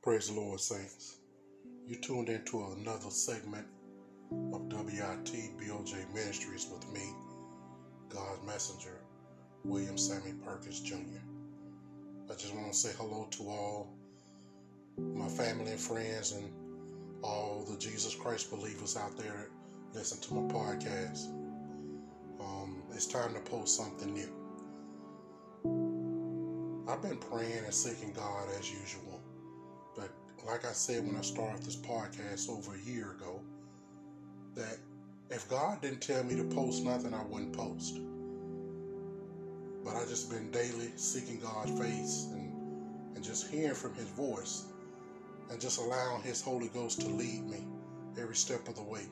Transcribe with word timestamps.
Praise 0.00 0.28
the 0.28 0.40
Lord, 0.40 0.60
saints. 0.60 1.16
You 1.84 1.96
tuned 1.96 2.28
into 2.28 2.64
another 2.64 3.10
segment 3.10 3.66
of 4.30 4.72
WIT 4.72 5.32
BOJ 5.58 6.14
Ministries 6.14 6.68
with 6.72 6.88
me, 6.92 7.02
God's 8.08 8.46
Messenger, 8.46 9.00
William 9.64 9.98
Sammy 9.98 10.34
Perkins 10.44 10.78
Jr. 10.80 10.94
I 12.30 12.34
just 12.34 12.54
want 12.54 12.72
to 12.72 12.78
say 12.78 12.90
hello 12.96 13.26
to 13.32 13.42
all 13.48 13.92
my 14.98 15.26
family 15.26 15.72
and 15.72 15.80
friends 15.80 16.30
and 16.30 16.48
all 17.24 17.66
the 17.68 17.76
Jesus 17.76 18.14
Christ 18.14 18.52
believers 18.52 18.96
out 18.96 19.16
there 19.16 19.48
that 19.92 19.98
listen 19.98 20.20
to 20.20 20.34
my 20.34 20.52
podcast. 20.52 21.26
Um, 22.40 22.84
it's 22.94 23.06
time 23.06 23.34
to 23.34 23.40
post 23.40 23.76
something 23.76 24.14
new. 24.14 24.32
I've 26.88 27.02
been 27.02 27.18
praying 27.18 27.64
and 27.64 27.74
seeking 27.74 28.12
God 28.12 28.48
as 28.60 28.70
usual. 28.70 29.17
Like 30.48 30.64
I 30.64 30.72
said 30.72 31.06
when 31.06 31.14
I 31.14 31.20
started 31.20 31.62
this 31.62 31.76
podcast 31.76 32.48
over 32.48 32.74
a 32.74 32.90
year 32.90 33.10
ago, 33.10 33.38
that 34.54 34.78
if 35.28 35.46
God 35.50 35.82
didn't 35.82 36.00
tell 36.00 36.24
me 36.24 36.36
to 36.36 36.44
post 36.44 36.84
nothing, 36.84 37.12
I 37.12 37.22
wouldn't 37.22 37.52
post. 37.52 38.00
But 39.84 39.94
I 39.94 40.06
just 40.06 40.30
been 40.30 40.50
daily 40.50 40.90
seeking 40.96 41.38
God's 41.38 41.78
face 41.78 42.28
and, 42.32 43.14
and 43.14 43.22
just 43.22 43.48
hearing 43.48 43.74
from 43.74 43.94
his 43.94 44.08
voice 44.08 44.64
and 45.50 45.60
just 45.60 45.78
allowing 45.78 46.22
his 46.22 46.40
Holy 46.40 46.68
Ghost 46.68 47.02
to 47.02 47.08
lead 47.08 47.46
me 47.46 47.66
every 48.18 48.36
step 48.36 48.66
of 48.68 48.74
the 48.74 48.82
way. 48.82 49.02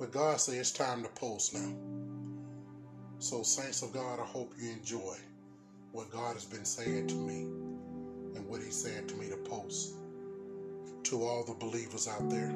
But 0.00 0.10
God 0.10 0.40
said 0.40 0.56
it's 0.56 0.72
time 0.72 1.04
to 1.04 1.08
post 1.10 1.54
now. 1.54 1.72
So, 3.20 3.44
saints 3.44 3.82
of 3.82 3.92
God, 3.92 4.18
I 4.18 4.24
hope 4.24 4.52
you 4.60 4.72
enjoy 4.72 5.16
what 5.92 6.10
God 6.10 6.34
has 6.34 6.44
been 6.44 6.64
saying 6.64 7.06
to 7.06 7.14
me 7.14 7.46
what 8.50 8.60
He's 8.60 8.74
saying 8.74 9.06
to 9.06 9.14
me 9.14 9.28
to 9.28 9.36
post 9.36 9.94
to 11.04 11.22
all 11.22 11.44
the 11.44 11.54
believers 11.54 12.08
out 12.08 12.28
there 12.28 12.52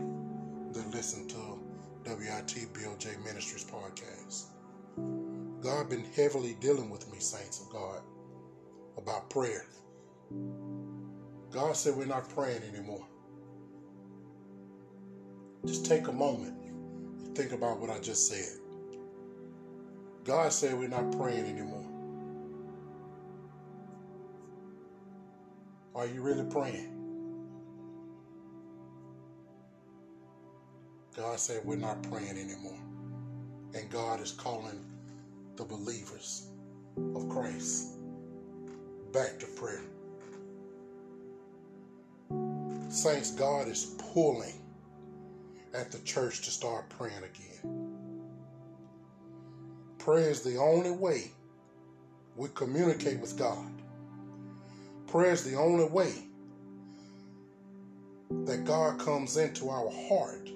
that 0.73 0.91
listen 0.91 1.27
to 1.28 1.36
WIT 2.05 2.67
BOJ 2.75 3.25
Ministries 3.25 3.64
podcast. 3.64 4.47
God 5.62 5.89
been 5.89 6.05
heavily 6.17 6.56
dealing 6.61 6.91
with 6.91 7.11
me, 7.11 7.19
saints 7.20 7.62
of 7.62 7.70
God, 7.70 8.03
about 8.98 9.31
prayer. 9.31 9.64
God 11.51 11.77
said 11.77 11.97
we're 11.97 12.05
not 12.05 12.29
praying 12.29 12.62
anymore. 12.64 13.06
Just 15.64 15.86
take 15.86 16.08
a 16.08 16.12
moment 16.12 16.55
and 16.64 17.36
think 17.36 17.53
about 17.53 17.81
what 17.81 17.89
I 17.89 17.98
just 18.01 18.29
said. 18.29 18.58
God 20.25 20.53
said 20.53 20.79
we're 20.79 20.89
not 20.89 21.17
praying 21.17 21.47
anymore. 21.47 21.83
Are 26.05 26.08
you 26.08 26.20
really 26.20 26.44
praying? 26.44 26.91
God 31.16 31.41
said 31.41 31.64
we're 31.64 31.77
not 31.77 32.02
praying 32.02 32.36
anymore. 32.36 32.78
And 33.74 33.88
God 33.91 34.20
is 34.20 34.33
calling 34.33 34.84
the 35.56 35.64
believers 35.64 36.48
of 37.16 37.27
Christ 37.30 37.96
back 39.14 39.38
to 39.38 39.46
prayer. 39.56 39.80
Saints, 42.91 43.30
God 43.30 43.66
is 43.66 43.96
pulling 44.12 44.61
at 45.72 45.91
the 45.91 46.00
church 46.00 46.42
to 46.42 46.50
start 46.50 46.86
praying 46.91 47.16
again. 47.16 47.94
Prayer 49.96 50.28
is 50.28 50.42
the 50.42 50.58
only 50.58 50.91
way 50.91 51.30
we 52.36 52.50
communicate 52.55 53.20
with 53.20 53.39
God. 53.39 53.70
Prayer 55.15 55.31
is 55.31 55.45
the 55.45 55.55
only 55.55 55.84
way 55.84 56.12
that 58.47 58.65
God 58.65 58.98
comes 58.98 59.37
into 59.37 59.69
our 59.69 59.89
heart. 59.89 60.51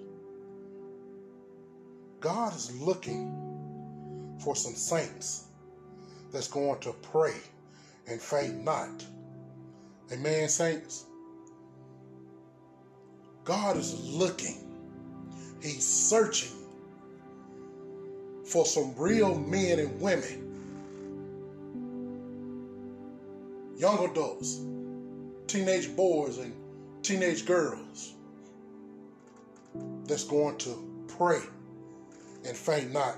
God 2.19 2.53
is 2.57 2.77
looking 2.81 4.37
for 4.43 4.57
some 4.57 4.75
saints 4.75 5.45
that's 6.33 6.49
going 6.49 6.81
to 6.81 6.93
pray 7.03 7.37
and 8.09 8.21
faint 8.21 8.65
not. 8.65 9.05
Amen, 10.13 10.49
saints? 10.49 11.05
God 13.45 13.77
is 13.77 14.13
looking, 14.13 14.59
He's 15.63 15.87
searching 15.87 16.59
for 18.45 18.67
some 18.67 18.93
real 18.97 19.39
men 19.39 19.79
and 19.79 20.01
women 20.01 20.48
young 23.79 24.11
adults, 24.11 24.61
teenage 25.47 25.95
boys, 25.95 26.39
and 26.39 26.53
teenage 27.03 27.47
girls 27.47 28.15
that's 30.05 30.25
going 30.25 30.59
to 30.59 31.05
pray 31.07 31.41
and 32.45 32.57
faint 32.57 32.93
not 32.93 33.15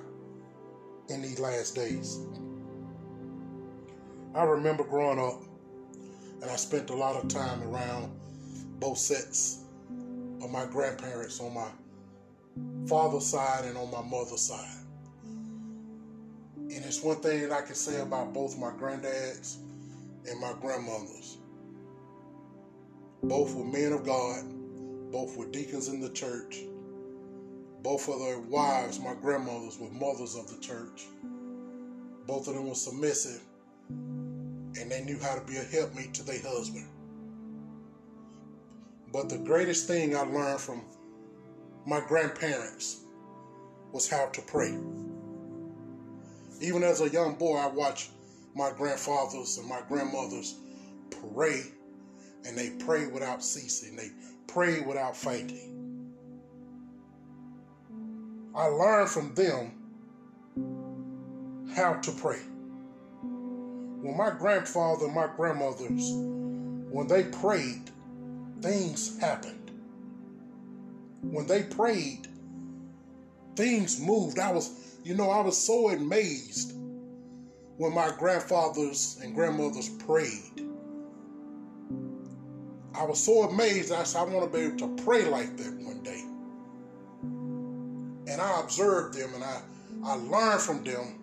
in 1.09 1.23
these 1.23 1.41
last 1.41 1.75
days. 1.75 2.21
I 4.35 4.43
remember 4.43 4.85
growing 4.85 5.19
up, 5.19 5.43
and 6.43 6.51
I 6.51 6.57
spent 6.57 6.91
a 6.91 6.95
lot 6.95 7.17
of 7.17 7.29
time 7.29 7.63
around 7.63 8.13
both 8.79 8.99
sets 8.99 9.65
of 10.43 10.51
my 10.51 10.67
grandparents 10.67 11.41
on 11.41 11.55
my 11.55 11.69
father's 12.87 13.27
side 13.27 13.65
and 13.65 13.79
on 13.79 13.91
my 13.91 14.03
mother's 14.03 14.43
side. 14.43 14.77
And 16.57 16.85
it's 16.85 17.03
one 17.03 17.17
thing 17.17 17.49
that 17.49 17.53
I 17.53 17.63
can 17.63 17.75
say 17.75 18.01
about 18.01 18.35
both 18.35 18.59
my 18.59 18.71
granddads 18.71 19.57
and 20.31 20.41
my 20.41 20.53
grandmothers. 20.61 21.39
Both 23.23 23.55
were 23.55 23.65
men 23.65 23.93
of 23.93 24.07
God, 24.07 24.45
both 25.11 25.37
were 25.37 25.47
deacons 25.47 25.89
in 25.89 26.01
the 26.01 26.11
church. 26.11 26.61
Both 27.83 28.09
of 28.09 28.21
their 28.21 28.39
wives, 28.39 29.01
my 29.01 29.15
grandmothers, 29.15 29.79
were 29.79 29.91
mothers 29.91 30.37
of 30.37 30.49
the 30.49 30.61
church. 30.61 31.07
Both 32.27 32.47
of 32.49 32.55
them 32.55 32.69
were 32.69 32.75
submissive, 32.75 33.43
and 33.89 34.91
they 34.91 35.03
knew 35.03 35.19
how 35.19 35.35
to 35.35 35.41
be 35.41 35.57
a 35.57 35.65
helpmeet 35.65 36.15
to 36.15 36.23
their 36.23 36.41
husband. 36.41 36.87
But 39.13 39.29
the 39.29 39.39
greatest 39.39 39.89
thing 39.89 40.15
I 40.15 40.21
learned 40.21 40.61
from 40.61 40.83
my 41.87 42.01
grandparents 42.07 43.01
was 43.93 44.09
how 44.09 44.27
to 44.27 44.43
pray. 44.43 44.77
Even 46.61 46.85
as 46.85 47.01
a 47.01 47.09
young 47.09 47.35
boy, 47.35 47.57
I 47.57 47.67
watched 47.67 48.11
my 48.55 48.71
grandfathers 48.73 49.59
and 49.59 49.69
my 49.69 49.81
grandmothers 49.89 50.57
pray, 51.33 51.63
and 52.45 52.57
they 52.57 52.71
pray 52.85 53.07
without 53.07 53.43
ceasing. 53.43 53.97
They 53.97 54.11
pray 54.47 54.81
without 54.81 55.17
fainting. 55.17 55.77
I 58.55 58.67
learned 58.67 59.09
from 59.09 59.35
them 59.35 59.73
how 61.75 61.95
to 61.95 62.13
pray. 62.13 62.41
When 63.23 64.17
my 64.17 64.31
grandfather 64.31 65.07
and 65.07 65.15
my 65.15 65.29
grandmothers, 65.37 66.13
when 66.91 67.07
they 67.07 67.25
prayed, 67.25 67.91
things 68.61 69.19
happened. 69.21 69.71
When 71.23 71.47
they 71.47 71.63
prayed, 71.65 72.27
things 73.55 74.01
moved. 74.01 74.39
I 74.39 74.51
was, 74.53 74.99
you 75.05 75.15
know, 75.15 75.31
I 75.31 75.41
was 75.41 75.57
so 75.57 75.91
amazed 75.91 76.73
when 77.81 77.95
my 77.95 78.11
grandfathers 78.19 79.19
and 79.23 79.35
grandmothers 79.35 79.89
prayed. 79.89 80.69
I 82.95 83.05
was 83.05 83.25
so 83.25 83.45
amazed. 83.45 83.91
I 83.91 84.03
said, 84.03 84.21
I 84.21 84.25
want 84.25 84.53
to 84.53 84.59
be 84.59 84.67
able 84.67 84.77
to 84.77 85.03
pray 85.03 85.25
like 85.25 85.57
that 85.57 85.73
one 85.79 86.03
day. 86.03 86.21
And 88.31 88.39
I 88.39 88.61
observed 88.61 89.15
them 89.15 89.31
and 89.35 89.43
I, 89.43 89.63
I 90.05 90.13
learned 90.17 90.61
from 90.61 90.85
them 90.85 91.21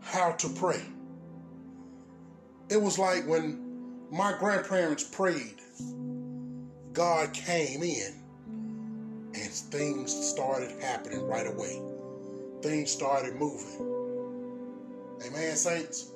how 0.00 0.32
to 0.32 0.48
pray. 0.48 0.82
It 2.68 2.82
was 2.82 2.98
like 2.98 3.24
when 3.28 4.08
my 4.10 4.34
grandparents 4.40 5.04
prayed, 5.04 5.60
God 6.92 7.32
came 7.32 7.84
in 7.84 8.20
and 9.34 9.52
things 9.52 10.12
started 10.12 10.82
happening 10.82 11.22
right 11.28 11.46
away. 11.46 11.80
Things 12.60 12.90
started 12.90 13.36
moving. 13.36 13.99
Amen, 15.24 15.56
saints. 15.56 16.10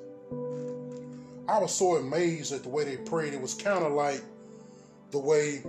I 1.47 1.59
was 1.59 1.73
so 1.73 1.97
amazed 1.97 2.53
at 2.53 2.63
the 2.63 2.69
way 2.69 2.83
they 2.83 2.97
prayed. 2.97 3.33
It 3.33 3.41
was 3.41 3.53
kind 3.53 3.85
of 3.85 3.93
like 3.93 4.21
the 5.11 5.19
way 5.19 5.61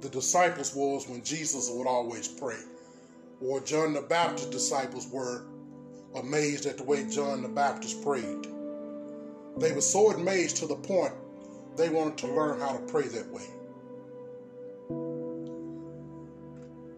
the 0.00 0.08
disciples 0.08 0.74
was 0.74 1.08
when 1.08 1.22
Jesus 1.24 1.70
would 1.72 1.86
always 1.86 2.28
pray. 2.28 2.58
Or 3.40 3.60
John 3.60 3.94
the 3.94 4.02
Baptist 4.02 4.50
disciples 4.50 5.08
were 5.08 5.44
amazed 6.14 6.66
at 6.66 6.76
the 6.76 6.84
way 6.84 7.08
John 7.10 7.42
the 7.42 7.48
Baptist 7.48 8.02
prayed. 8.02 8.46
They 9.58 9.72
were 9.72 9.80
so 9.80 10.12
amazed 10.12 10.56
to 10.58 10.66
the 10.66 10.76
point 10.76 11.12
they 11.76 11.88
wanted 11.88 12.18
to 12.18 12.28
learn 12.28 12.60
how 12.60 12.72
to 12.72 12.78
pray 12.86 13.08
that 13.08 13.30
way. 13.30 13.46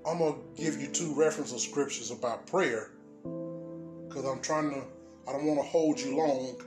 I'm 0.05 0.19
going 0.19 0.35
to 0.35 0.63
give 0.63 0.81
you 0.81 0.89
two 0.89 1.15
references 1.15 1.55
of 1.55 1.61
scriptures 1.61 2.11
about 2.11 2.47
prayer 2.47 2.91
because 3.23 4.25
I'm 4.25 4.41
trying 4.41 4.71
to, 4.71 4.83
I 5.29 5.33
don't 5.33 5.47
want 5.47 5.61
to 5.61 5.67
hold 5.67 6.01
you 6.01 6.17
long. 6.17 6.61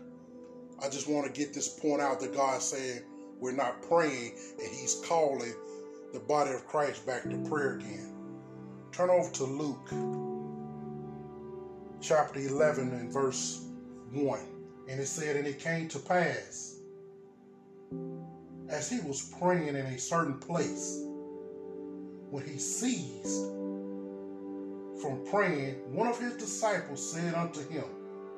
I 0.82 0.90
just 0.90 1.08
want 1.08 1.26
to 1.26 1.32
get 1.32 1.54
this 1.54 1.68
point 1.68 2.02
out 2.02 2.20
that 2.22 2.34
God 2.34 2.62
said 2.62 3.04
we're 3.40 3.52
not 3.52 3.82
praying 3.82 4.34
and 4.62 4.76
he's 4.76 5.02
calling 5.06 5.54
the 6.14 6.20
body 6.20 6.52
of 6.52 6.66
Christ 6.68 7.06
back 7.06 7.24
to 7.24 7.38
prayer 7.50 7.76
again. 7.78 8.14
Turn 8.92 9.10
over 9.10 9.30
to 9.32 9.44
Luke 9.44 9.90
chapter 12.02 12.40
11 12.40 12.92
and 12.92 13.12
verse 13.12 13.66
1. 14.12 14.40
And 14.88 15.00
it 15.00 15.08
said, 15.08 15.36
And 15.36 15.48
it 15.48 15.60
came 15.60 15.88
to 15.90 16.00
pass, 16.00 16.78
as 18.70 18.90
he 18.90 19.00
was 19.02 19.34
praying 19.40 19.70
in 19.70 19.76
a 19.76 19.98
certain 19.98 20.40
place, 20.40 21.02
when 22.30 22.46
he 22.46 22.58
ceased 22.58 23.46
from 25.02 25.26
praying, 25.30 25.76
one 25.94 26.08
of 26.08 26.20
his 26.20 26.36
disciples 26.36 27.12
said 27.12 27.34
unto 27.34 27.68
him, 27.70 27.86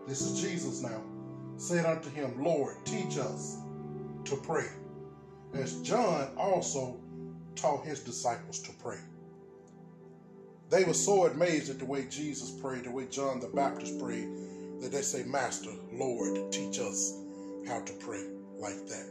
This 0.07 0.21
is 0.21 0.41
Jesus 0.41 0.81
now, 0.81 1.01
said 1.57 1.85
unto 1.85 2.09
him, 2.09 2.41
Lord, 2.41 2.77
teach 2.85 3.17
us 3.17 3.57
to 4.23 4.37
pray, 4.37 4.67
as 5.53 5.81
John 5.81 6.29
also 6.37 6.97
taught 7.55 7.85
his 7.85 7.99
disciples 7.99 8.59
to 8.59 8.71
pray. 8.81 8.99
They 10.69 10.85
were 10.85 10.93
so 10.93 11.25
amazed 11.25 11.69
at 11.69 11.79
the 11.79 11.85
way 11.85 12.05
Jesus 12.09 12.51
prayed, 12.51 12.85
the 12.85 12.91
way 12.91 13.07
John 13.07 13.41
the 13.41 13.47
Baptist 13.47 13.99
prayed, 13.99 14.29
that 14.79 14.93
they 14.93 15.01
say, 15.01 15.23
Master, 15.23 15.71
Lord, 15.91 16.53
teach 16.53 16.79
us 16.79 17.13
how 17.67 17.81
to 17.81 17.93
pray 17.93 18.23
like 18.59 18.87
that. 18.87 19.07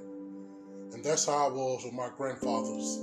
And 0.95 1.05
that's 1.05 1.27
how 1.27 1.49
I 1.49 1.51
was 1.51 1.85
with 1.85 1.93
my 1.93 2.09
grandfathers 2.17 2.97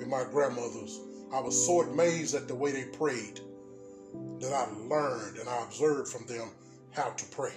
and 0.00 0.06
my 0.08 0.22
grandmothers. 0.30 1.00
I 1.32 1.40
was 1.40 1.66
so 1.66 1.82
amazed 1.82 2.36
at 2.36 2.46
the 2.46 2.54
way 2.54 2.70
they 2.70 2.84
prayed 2.84 3.40
that 4.38 4.52
I 4.52 4.68
learned 4.88 5.38
and 5.38 5.48
I 5.48 5.64
observed 5.64 6.12
from 6.12 6.26
them 6.26 6.50
how 6.94 7.10
to 7.10 7.24
pray. 7.26 7.52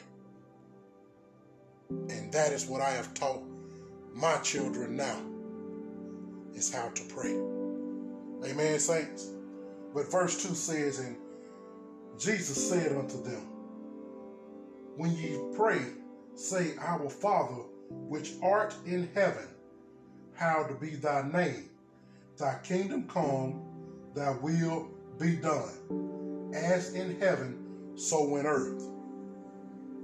And 1.89 2.31
that 2.33 2.51
is 2.51 2.65
what 2.65 2.81
I 2.81 2.89
have 2.91 3.13
taught 3.13 3.43
my 4.13 4.37
children 4.37 4.95
now 4.95 5.21
is 6.55 6.73
how 6.73 6.89
to 6.89 7.03
pray. 7.03 7.37
Amen, 8.49 8.79
saints. 8.79 9.29
But 9.93 10.11
verse 10.11 10.41
2 10.43 10.55
says, 10.55 10.99
And 10.99 11.17
Jesus 12.19 12.69
said 12.69 12.97
unto 12.97 13.21
them, 13.23 13.41
When 14.95 15.11
ye 15.11 15.37
pray, 15.55 15.81
say, 16.33 16.73
Our 16.79 17.09
Father, 17.09 17.61
which 17.89 18.33
art 18.41 18.75
in 18.85 19.09
heaven, 19.13 19.47
hallowed 20.33 20.79
be 20.79 20.91
thy 20.95 21.27
name. 21.31 21.69
Thy 22.37 22.59
kingdom 22.63 23.07
come, 23.07 23.61
thy 24.15 24.31
will 24.31 24.89
be 25.19 25.35
done, 25.35 26.51
as 26.53 26.93
in 26.93 27.19
heaven, 27.19 27.93
so 27.95 28.35
in 28.37 28.45
earth. 28.45 28.96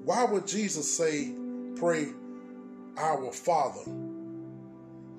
Why 0.03 0.25
would 0.25 0.47
Jesus 0.47 0.97
say, 0.97 1.33
Pray, 1.75 2.07
Our 2.97 3.31
Father, 3.31 3.83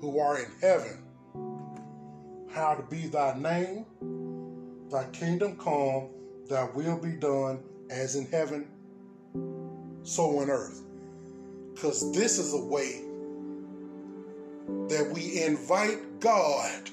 who 0.01 0.19
are 0.19 0.39
in 0.39 0.51
heaven, 0.61 1.03
hallowed 2.53 2.89
be 2.89 3.07
thy 3.07 3.37
name, 3.37 3.85
Thy 4.91 5.03
kingdom 5.05 5.57
come, 5.57 6.09
thy 6.47 6.69
will 6.75 6.97
be 6.97 7.13
done 7.13 7.59
as 7.89 8.15
in 8.15 8.27
heaven, 8.27 8.67
so 10.03 10.39
on 10.39 10.49
earth. 10.49 10.81
Because 11.73 12.13
this 12.13 12.37
is 12.37 12.53
a 12.53 12.63
way 12.63 13.01
that 14.87 15.09
we 15.11 15.43
invite 15.43 16.19
God 16.19 16.89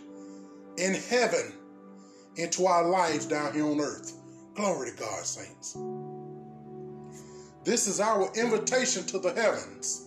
in 0.78 0.94
heaven 0.94 1.52
into 2.36 2.66
our 2.66 2.88
lives 2.88 3.26
down 3.26 3.52
here 3.52 3.66
on 3.66 3.80
earth. 3.80 4.14
Glory 4.54 4.90
to 4.90 4.96
God, 4.96 5.24
saints. 5.24 5.76
This 7.64 7.86
is 7.86 8.00
our 8.00 8.30
invitation 8.34 9.04
to 9.06 9.18
the 9.18 9.32
heavens. 9.32 10.06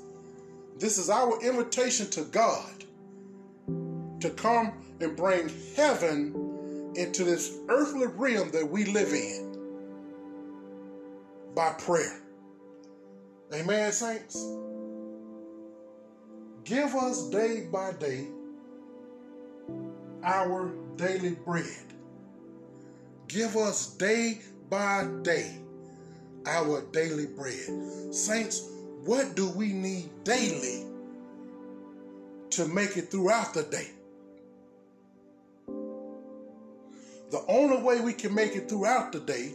This 0.77 0.97
is 0.97 1.09
our 1.09 1.41
invitation 1.41 2.09
to 2.11 2.23
God 2.23 2.83
to 4.19 4.29
come 4.31 4.73
and 4.99 5.15
bring 5.15 5.49
heaven 5.75 6.91
into 6.95 7.23
this 7.23 7.57
earthly 7.69 8.07
realm 8.07 8.51
that 8.51 8.69
we 8.69 8.85
live 8.85 9.13
in 9.13 9.57
by 11.55 11.71
prayer. 11.73 12.21
Amen, 13.53 13.91
saints? 13.91 14.45
Give 16.65 16.93
us 16.95 17.29
day 17.29 17.67
by 17.71 17.93
day 17.93 18.27
our 20.23 20.73
daily 20.97 21.35
bread. 21.45 21.93
Give 23.27 23.55
us 23.55 23.93
day 23.95 24.41
by 24.69 25.07
day 25.21 25.59
our 26.47 26.81
daily 26.91 27.25
bread. 27.25 28.13
Saints, 28.13 28.69
what 29.03 29.35
do 29.35 29.49
we 29.49 29.73
need 29.73 30.09
daily 30.23 30.85
to 32.51 32.67
make 32.67 32.97
it 32.97 33.11
throughout 33.11 33.53
the 33.53 33.63
day? 33.63 33.89
The 37.31 37.43
only 37.47 37.81
way 37.81 37.99
we 38.01 38.13
can 38.13 38.33
make 38.33 38.55
it 38.55 38.69
throughout 38.69 39.11
the 39.11 39.19
day 39.19 39.53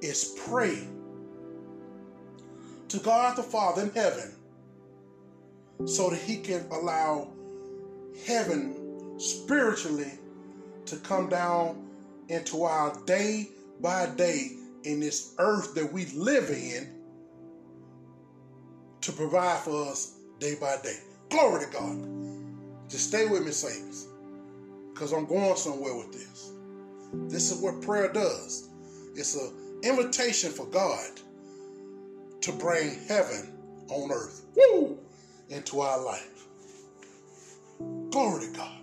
is 0.00 0.36
pray 0.46 0.86
to 2.88 2.98
God 2.98 3.36
the 3.36 3.42
Father 3.42 3.82
in 3.82 3.90
heaven 3.90 4.34
so 5.84 6.10
that 6.10 6.20
He 6.20 6.38
can 6.38 6.66
allow 6.70 7.28
heaven 8.26 9.18
spiritually 9.18 10.12
to 10.86 10.96
come 10.96 11.28
down 11.28 11.86
into 12.28 12.64
our 12.64 12.96
day 13.04 13.48
by 13.80 14.06
day 14.06 14.59
in 14.84 15.00
this 15.00 15.34
earth 15.38 15.74
that 15.74 15.92
we 15.92 16.06
live 16.06 16.50
in 16.50 16.88
to 19.00 19.12
provide 19.12 19.58
for 19.60 19.88
us 19.88 20.16
day 20.38 20.54
by 20.60 20.76
day. 20.82 20.98
Glory 21.28 21.64
to 21.64 21.72
God. 21.72 21.98
Just 22.88 23.08
stay 23.08 23.26
with 23.26 23.44
me, 23.44 23.52
saints, 23.52 24.08
because 24.92 25.12
I'm 25.12 25.26
going 25.26 25.56
somewhere 25.56 25.94
with 25.96 26.12
this. 26.12 26.52
This 27.32 27.50
is 27.50 27.62
what 27.62 27.80
prayer 27.82 28.12
does. 28.12 28.68
It's 29.14 29.36
an 29.36 29.80
invitation 29.82 30.50
for 30.50 30.66
God 30.66 31.20
to 32.40 32.52
bring 32.52 32.98
heaven 33.06 33.56
on 33.88 34.10
earth 34.10 34.44
woo, 34.56 34.98
into 35.48 35.80
our 35.80 36.00
life. 36.02 36.46
Glory 38.10 38.46
to 38.46 38.52
God. 38.52 38.80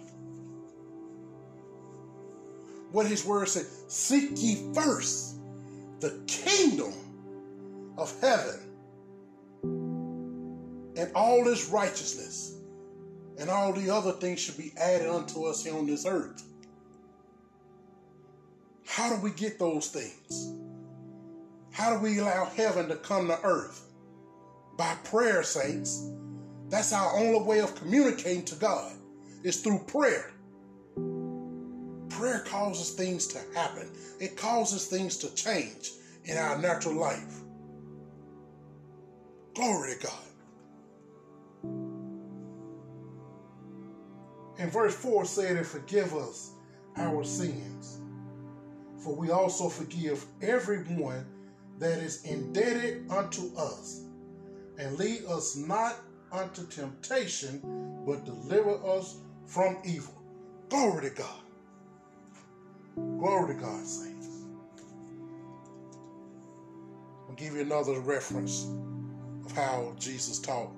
What 2.91 3.07
his 3.07 3.25
word 3.25 3.49
said, 3.49 3.65
seek 3.87 4.31
ye 4.35 4.73
first 4.73 5.36
the 5.99 6.21
kingdom 6.27 6.93
of 7.97 8.19
heaven 8.21 8.59
and 10.95 11.11
all 11.15 11.43
this 11.43 11.69
righteousness 11.69 12.57
and 13.39 13.49
all 13.49 13.73
the 13.73 13.89
other 13.89 14.13
things 14.13 14.39
should 14.39 14.57
be 14.57 14.73
added 14.77 15.09
unto 15.09 15.45
us 15.45 15.63
here 15.63 15.75
on 15.75 15.85
this 15.85 16.05
earth. 16.05 16.43
How 18.85 19.15
do 19.15 19.21
we 19.21 19.31
get 19.31 19.59
those 19.59 19.89
things? 19.89 20.53
How 21.71 21.95
do 21.95 21.99
we 22.03 22.19
allow 22.19 22.45
heaven 22.45 22.87
to 22.89 22.95
come 22.95 23.27
to 23.27 23.39
earth? 23.43 23.83
By 24.77 24.95
prayer, 25.03 25.43
saints. 25.43 26.09
That's 26.69 26.93
our 26.93 27.15
only 27.15 27.41
way 27.41 27.59
of 27.59 27.75
communicating 27.75 28.45
to 28.45 28.55
God, 28.55 28.93
is 29.43 29.61
through 29.61 29.79
prayer. 29.87 30.31
Prayer 32.17 32.39
causes 32.39 32.91
things 32.91 33.27
to 33.27 33.39
happen, 33.53 33.91
it 34.19 34.35
causes 34.37 34.87
things 34.87 35.17
to 35.17 35.33
change 35.35 35.91
in 36.25 36.37
our 36.37 36.57
natural 36.57 36.95
life. 36.95 37.41
Glory 39.53 39.95
to 39.95 40.07
God. 40.07 40.13
And 44.59 44.71
verse 44.71 44.95
4 44.95 45.25
said, 45.25 45.57
And 45.57 45.65
forgive 45.65 46.13
us 46.15 46.51
our 46.97 47.23
sins 47.23 48.01
for 49.07 49.15
we 49.15 49.31
also 49.31 49.69
forgive 49.69 50.25
everyone 50.41 51.25
that 51.79 51.99
is 51.99 52.25
indebted 52.25 53.09
unto 53.09 53.55
us. 53.55 54.01
And 54.77 54.97
lead 54.97 55.23
us 55.25 55.55
not 55.55 55.95
unto 56.31 56.67
temptation, 56.67 57.61
but 58.05 58.25
deliver 58.25 58.75
us 58.85 59.17
from 59.45 59.77
evil. 59.85 60.13
Glory 60.67 61.09
to 61.09 61.15
God. 61.15 61.46
Glory 62.97 63.53
to 63.53 63.61
God, 63.61 63.85
saints. 63.85 64.27
I'll 67.29 67.35
give 67.35 67.53
you 67.53 67.61
another 67.61 67.99
reference 67.99 68.67
of 69.45 69.51
how 69.51 69.93
Jesus 69.99 70.39
taught 70.39 70.71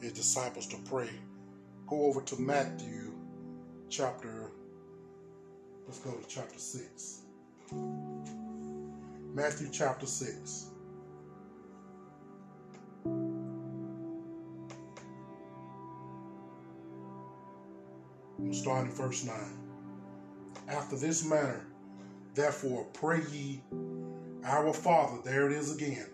his 0.00 0.12
disciples 0.12 0.66
to 0.68 0.76
pray. 0.88 1.08
Go 1.86 2.04
over 2.04 2.20
to 2.20 2.40
Matthew 2.40 3.14
chapter, 3.88 4.50
let's 5.86 5.98
go 6.00 6.12
to 6.12 6.26
chapter 6.28 6.58
6. 6.58 7.20
Matthew 9.34 9.68
chapter 9.72 10.06
6. 10.06 10.66
We'll 18.38 18.52
start 18.52 18.86
in 18.86 18.92
verse 18.92 19.24
9. 19.24 19.61
After 20.72 20.96
this 20.96 21.22
manner, 21.24 21.66
therefore, 22.34 22.86
pray 22.94 23.20
ye, 23.30 23.60
Our 24.42 24.72
Father, 24.72 25.18
there 25.22 25.46
it 25.46 25.52
is 25.52 25.74
again, 25.74 26.06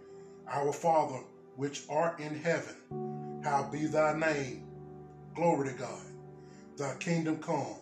Our 0.48 0.72
Father, 0.72 1.20
which 1.54 1.84
art 1.88 2.18
in 2.18 2.34
heaven, 2.34 3.40
how 3.44 3.68
be 3.70 3.86
thy 3.86 4.18
name, 4.18 4.68
Glory 5.36 5.68
to 5.68 5.74
God. 5.74 6.02
Thy 6.76 6.94
kingdom 6.94 7.40
come. 7.40 7.76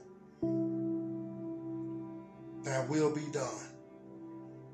Thy 2.62 2.84
will 2.84 3.14
be 3.14 3.24
done 3.32 3.66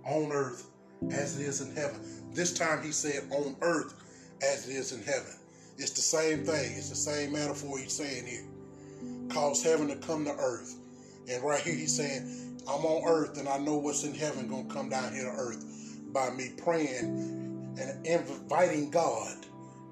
on 0.04 0.32
earth 0.32 0.66
as 1.12 1.38
it 1.38 1.46
is 1.46 1.60
in 1.60 1.72
heaven. 1.76 2.00
This 2.34 2.52
time 2.52 2.82
he 2.82 2.90
said 2.90 3.22
on 3.30 3.54
earth 3.62 3.94
as 4.42 4.68
it 4.68 4.72
is 4.72 4.90
in 4.90 5.02
heaven. 5.04 5.36
It's 5.78 5.92
the 5.92 6.00
same 6.00 6.44
thing. 6.44 6.72
It's 6.76 6.90
the 6.90 6.96
same 6.96 7.32
metaphor 7.32 7.78
he's 7.78 7.92
saying 7.92 8.26
here. 8.26 8.46
Cause 9.28 9.62
heaven 9.62 9.86
to 9.86 9.96
come 9.96 10.24
to 10.24 10.32
earth. 10.32 10.74
And 11.28 11.42
right 11.42 11.60
here 11.60 11.74
he's 11.74 11.94
saying, 11.94 12.60
I'm 12.68 12.84
on 12.84 13.08
earth 13.08 13.38
and 13.38 13.48
I 13.48 13.58
know 13.58 13.76
what's 13.76 14.04
in 14.04 14.14
heaven 14.14 14.48
gonna 14.48 14.72
come 14.72 14.88
down 14.88 15.12
here 15.12 15.24
to 15.24 15.30
earth 15.30 15.64
by 16.12 16.30
me 16.30 16.50
praying 16.56 17.76
and 17.80 18.06
inviting 18.06 18.90
God 18.90 19.46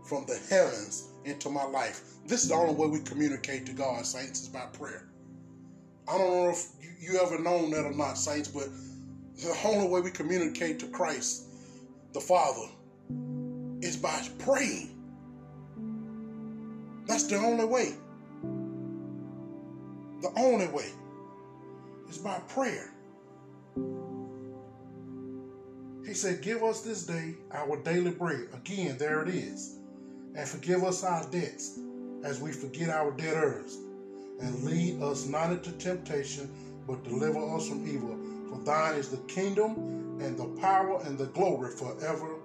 from 0.05 0.27
the 0.27 0.39
heavens 0.49 1.09
into 1.25 1.51
my 1.51 1.65
life. 1.65 2.03
This 2.27 2.43
is 2.43 2.49
the 2.49 2.55
only 2.55 2.75
way 2.75 2.89
we 2.89 3.01
communicate 3.01 3.67
to 3.67 3.73
God, 3.73 4.05
saints, 4.07 4.43
is 4.43 4.49
by 4.49 4.67
prayer. 4.73 5.09
I 6.09 6.19
don't 6.19 6.31
know 6.31 6.51
if 6.51 6.67
you 7.01 7.21
ever 7.21 7.39
known 7.39 7.71
that 7.71 7.85
or 7.85 7.93
not, 7.93 8.19
saints, 8.19 8.49
but 8.49 8.69
the 9.37 9.57
only 9.65 9.89
way 9.89 10.01
we 10.01 10.11
communicate 10.11 10.79
to 10.81 10.89
Christ, 10.89 11.45
the 12.13 12.21
Father, 12.21 12.69
is 13.81 13.97
by 13.97 14.27
praying. 14.39 14.97
That's 17.07 17.25
the 17.25 17.37
only 17.37 17.65
way. 17.65 17.95
The 20.23 20.33
only 20.37 20.69
way 20.69 20.93
is 22.11 22.19
by 22.19 22.39
prayer. 22.49 22.93
He 26.05 26.15
said, 26.15 26.43
Give 26.43 26.63
us 26.65 26.81
this 26.81 27.07
day 27.07 27.35
our 27.53 27.77
daily 27.83 28.11
bread. 28.11 28.49
Again, 28.53 28.99
there 28.99 29.23
it 29.23 29.29
is. 29.29 29.77
And 30.35 30.49
forgive 30.49 30.83
us 30.83 31.05
our 31.05 31.29
debts 31.31 31.79
as 32.25 32.41
we 32.41 32.53
forget 32.53 32.91
our 32.91 33.13
debtors. 33.13 33.79
And 34.41 34.65
lead 34.65 35.01
us 35.03 35.27
not 35.27 35.53
into 35.53 35.73
temptation, 35.73 36.51
but 36.87 37.05
deliver 37.05 37.57
us 37.57 37.69
from 37.69 37.87
evil. 37.87 38.19
For 38.49 38.59
thine 38.65 38.97
is 38.97 39.09
the 39.09 39.19
kingdom 39.29 40.19
and 40.21 40.37
the 40.37 40.47
power 40.61 41.01
and 41.05 41.17
the 41.17 41.27
glory 41.27 41.71
forever. 41.71 42.37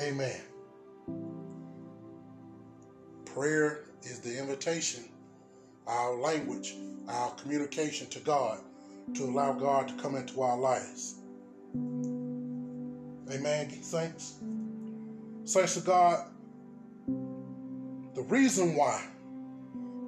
Amen. 0.00 0.40
Prayer 3.26 3.84
is 4.02 4.20
the 4.20 4.38
invitation, 4.38 5.04
our 5.88 6.14
language, 6.14 6.76
our 7.08 7.30
communication 7.32 8.06
to 8.08 8.20
God 8.20 8.60
to 9.14 9.24
allow 9.24 9.52
God 9.52 9.88
to 9.88 9.94
come 9.94 10.14
into 10.14 10.42
our 10.42 10.58
lives. 10.58 11.16
Amen, 13.32 13.82
saints. 13.82 14.34
Saints 15.44 15.76
of 15.76 15.84
God, 15.84 16.26
the 18.14 18.22
reason 18.28 18.76
why 18.76 19.02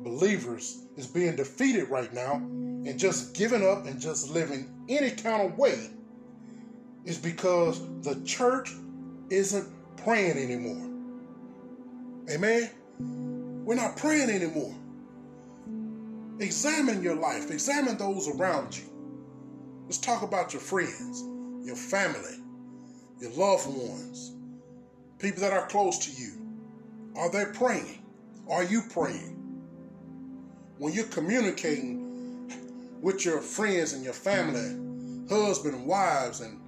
believers 0.02 0.84
is 0.96 1.06
being 1.06 1.36
defeated 1.36 1.88
right 1.88 2.12
now 2.12 2.34
and 2.34 2.98
just 2.98 3.34
giving 3.34 3.66
up 3.66 3.86
and 3.86 4.00
just 4.00 4.30
living 4.30 4.68
any 4.88 5.10
kind 5.10 5.50
of 5.50 5.58
way 5.58 5.90
is 7.04 7.18
because 7.18 7.80
the 8.02 8.20
church 8.24 8.72
isn't 9.30 9.68
praying 9.96 10.38
anymore. 10.38 10.86
Amen. 12.30 12.70
We're 13.64 13.74
not 13.74 13.96
praying 13.96 14.30
anymore. 14.30 14.74
Examine 16.40 17.02
your 17.02 17.16
life, 17.16 17.50
examine 17.50 17.98
those 17.98 18.26
around 18.26 18.74
you. 18.74 18.84
Let's 19.84 19.98
talk 19.98 20.22
about 20.22 20.54
your 20.54 20.62
friends, 20.62 21.22
your 21.66 21.76
family, 21.76 22.38
your 23.20 23.30
loved 23.32 23.66
ones, 23.66 24.32
people 25.18 25.42
that 25.42 25.52
are 25.52 25.66
close 25.66 25.98
to 26.06 26.10
you. 26.10 26.32
Are 27.14 27.30
they 27.30 27.44
praying? 27.52 28.02
Are 28.48 28.64
you 28.64 28.80
praying? 28.90 29.36
When 30.78 30.94
you're 30.94 31.04
communicating 31.04 32.98
with 33.02 33.22
your 33.26 33.42
friends 33.42 33.92
and 33.92 34.02
your 34.02 34.14
family, 34.14 35.28
husband 35.28 35.74
and 35.74 35.86
wives, 35.86 36.40
and 36.40 36.58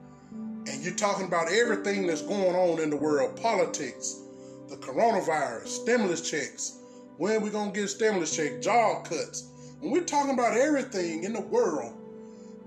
and 0.68 0.84
you're 0.84 0.94
talking 0.94 1.26
about 1.26 1.50
everything 1.50 2.06
that's 2.06 2.22
going 2.22 2.54
on 2.54 2.78
in 2.78 2.90
the 2.90 2.96
world, 2.96 3.40
politics, 3.40 4.20
the 4.68 4.76
coronavirus, 4.76 5.66
stimulus 5.66 6.30
checks, 6.30 6.78
when 7.16 7.40
we 7.40 7.48
gonna 7.48 7.72
get 7.72 7.88
stimulus 7.88 8.36
check, 8.36 8.60
job 8.60 9.06
cuts. 9.06 9.48
When 9.82 9.90
we're 9.90 10.04
talking 10.04 10.32
about 10.32 10.56
everything 10.56 11.24
in 11.24 11.32
the 11.32 11.40
world, 11.40 11.92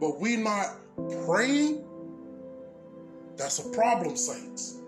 but 0.02 0.20
we're 0.20 0.38
not 0.38 0.76
praying, 1.26 1.82
that's 3.38 3.60
a 3.60 3.70
problem, 3.70 4.18
saints. 4.18 4.80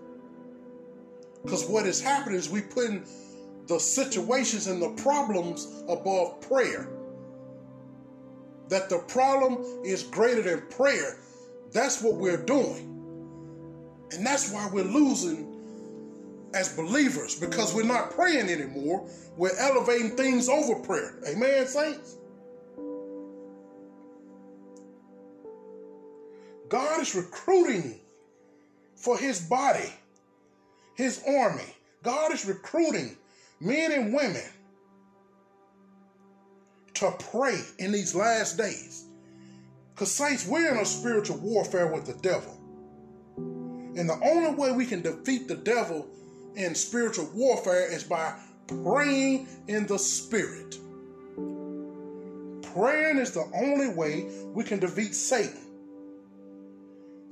Because 1.42 1.66
what 1.66 1.86
is 1.86 2.02
happening 2.02 2.38
is 2.38 2.50
we're 2.50 2.60
putting 2.60 3.06
the 3.66 3.78
situations 3.78 4.66
and 4.66 4.82
the 4.82 4.90
problems 5.02 5.82
above 5.88 6.42
prayer. 6.42 6.90
That 8.68 8.90
the 8.90 8.98
problem 8.98 9.64
is 9.82 10.02
greater 10.02 10.42
than 10.42 10.68
prayer. 10.68 11.20
That's 11.72 12.02
what 12.02 12.16
we're 12.16 12.44
doing. 12.44 14.06
And 14.12 14.26
that's 14.26 14.52
why 14.52 14.68
we're 14.70 14.84
losing 14.84 15.46
as 16.52 16.76
believers 16.76 17.40
because 17.40 17.74
we're 17.74 17.84
not 17.84 18.10
praying 18.10 18.50
anymore. 18.50 19.08
We're 19.38 19.56
elevating 19.58 20.10
things 20.10 20.50
over 20.50 20.74
prayer. 20.80 21.14
Amen, 21.26 21.66
saints? 21.66 22.17
God 26.68 27.00
is 27.00 27.14
recruiting 27.14 28.00
for 28.96 29.16
his 29.16 29.40
body, 29.40 29.92
his 30.96 31.22
army. 31.26 31.74
God 32.02 32.32
is 32.32 32.46
recruiting 32.46 33.16
men 33.60 33.92
and 33.92 34.12
women 34.12 34.44
to 36.94 37.12
pray 37.30 37.60
in 37.78 37.92
these 37.92 38.14
last 38.14 38.56
days. 38.58 39.04
Because, 39.94 40.12
saints, 40.12 40.46
we're 40.46 40.70
in 40.72 40.78
a 40.78 40.84
spiritual 40.84 41.38
warfare 41.38 41.92
with 41.92 42.06
the 42.06 42.14
devil. 42.14 42.54
And 43.36 44.08
the 44.08 44.18
only 44.22 44.54
way 44.54 44.72
we 44.72 44.86
can 44.86 45.02
defeat 45.02 45.48
the 45.48 45.56
devil 45.56 46.06
in 46.54 46.74
spiritual 46.74 47.28
warfare 47.34 47.90
is 47.92 48.04
by 48.04 48.38
praying 48.66 49.48
in 49.66 49.86
the 49.86 49.98
spirit. 49.98 50.76
Praying 52.74 53.18
is 53.18 53.32
the 53.32 53.50
only 53.54 53.88
way 53.88 54.30
we 54.52 54.62
can 54.62 54.78
defeat 54.78 55.14
Satan. 55.14 55.67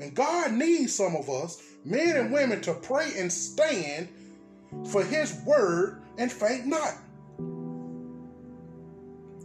And 0.00 0.14
God 0.14 0.52
needs 0.52 0.94
some 0.94 1.16
of 1.16 1.28
us, 1.28 1.62
men 1.84 2.16
and 2.16 2.32
women, 2.32 2.60
to 2.62 2.74
pray 2.74 3.12
and 3.16 3.32
stand 3.32 4.08
for 4.88 5.02
his 5.02 5.40
word 5.46 6.02
and 6.18 6.30
faint 6.30 6.66
not. 6.66 6.94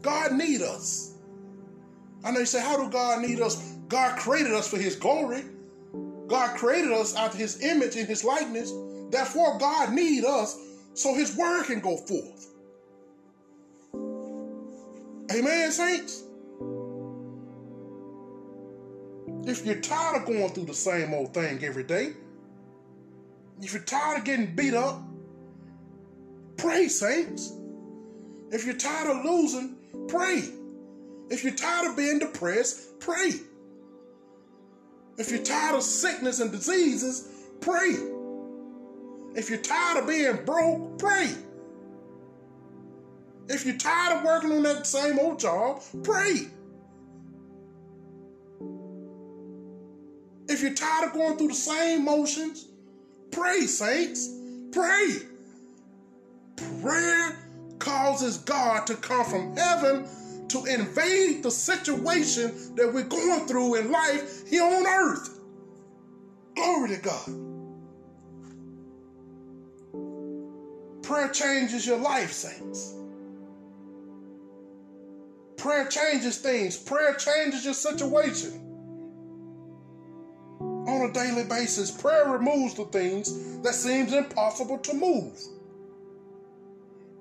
God 0.01 0.33
need 0.33 0.61
us. 0.61 1.15
I 2.23 2.31
know 2.31 2.39
you 2.39 2.45
say, 2.45 2.61
how 2.61 2.77
do 2.77 2.89
God 2.89 3.21
need 3.21 3.39
us? 3.39 3.75
God 3.87 4.17
created 4.17 4.53
us 4.53 4.67
for 4.67 4.77
his 4.77 4.95
glory. 4.95 5.43
God 6.27 6.57
created 6.57 6.91
us 6.91 7.15
after 7.15 7.37
his 7.37 7.61
image 7.61 7.95
and 7.95 8.07
his 8.07 8.23
likeness. 8.23 8.71
Therefore, 9.09 9.57
God 9.57 9.93
need 9.93 10.23
us 10.23 10.57
so 10.93 11.13
his 11.13 11.35
word 11.35 11.65
can 11.65 11.79
go 11.79 11.97
forth. 11.97 12.47
Amen, 15.31 15.71
saints? 15.71 16.23
If 19.45 19.65
you're 19.65 19.81
tired 19.81 20.21
of 20.21 20.27
going 20.27 20.49
through 20.49 20.65
the 20.65 20.73
same 20.73 21.13
old 21.13 21.33
thing 21.33 21.63
every 21.63 21.83
day, 21.83 22.13
if 23.61 23.73
you're 23.73 23.83
tired 23.83 24.19
of 24.19 24.23
getting 24.25 24.55
beat 24.55 24.73
up, 24.73 25.01
pray, 26.57 26.87
saints. 26.87 27.53
If 28.51 28.65
you're 28.65 28.75
tired 28.75 29.09
of 29.09 29.25
losing, 29.25 29.77
pray. 30.07 30.43
If 31.29 31.43
you're 31.43 31.53
tired 31.53 31.89
of 31.89 31.97
being 31.97 32.19
depressed, 32.19 32.99
pray. 32.99 33.31
If 35.17 35.31
you're 35.31 35.43
tired 35.43 35.75
of 35.75 35.83
sickness 35.83 36.39
and 36.39 36.51
diseases, 36.51 37.29
pray. 37.61 37.95
If 39.35 39.49
you're 39.49 39.59
tired 39.59 40.01
of 40.01 40.07
being 40.07 40.43
broke, 40.45 40.99
pray. 40.99 41.31
If 43.47 43.65
you're 43.65 43.77
tired 43.77 44.17
of 44.17 44.23
working 44.23 44.51
on 44.51 44.63
that 44.63 44.85
same 44.85 45.19
old 45.19 45.39
job, 45.39 45.81
pray. 46.03 46.47
If 50.51 50.61
you're 50.61 50.73
tired 50.73 51.07
of 51.07 51.13
going 51.13 51.37
through 51.37 51.47
the 51.47 51.53
same 51.53 52.03
motions, 52.03 52.67
pray, 53.31 53.61
saints. 53.61 54.29
Pray. 54.73 55.19
Prayer 56.81 57.37
causes 57.79 58.37
God 58.39 58.85
to 58.87 58.95
come 58.95 59.23
from 59.23 59.55
heaven 59.55 60.05
to 60.49 60.65
invade 60.65 61.41
the 61.41 61.51
situation 61.51 62.75
that 62.75 62.93
we're 62.93 63.03
going 63.03 63.47
through 63.47 63.75
in 63.75 63.91
life 63.91 64.45
here 64.49 64.63
on 64.63 64.85
earth. 64.85 65.39
Glory 66.55 66.89
to 66.89 66.97
God. 66.97 67.31
Prayer 71.01 71.29
changes 71.29 71.87
your 71.87 71.97
life, 71.97 72.33
saints. 72.33 72.93
Prayer 75.55 75.87
changes 75.87 76.39
things. 76.39 76.75
Prayer 76.75 77.13
changes 77.13 77.63
your 77.63 77.73
situation 77.73 78.70
on 81.01 81.09
a 81.09 81.13
daily 81.13 81.43
basis. 81.43 81.91
Prayer 81.91 82.29
removes 82.29 82.75
the 82.75 82.85
things 82.85 83.57
that 83.61 83.73
seems 83.73 84.13
impossible 84.13 84.77
to 84.79 84.93
move. 84.93 85.39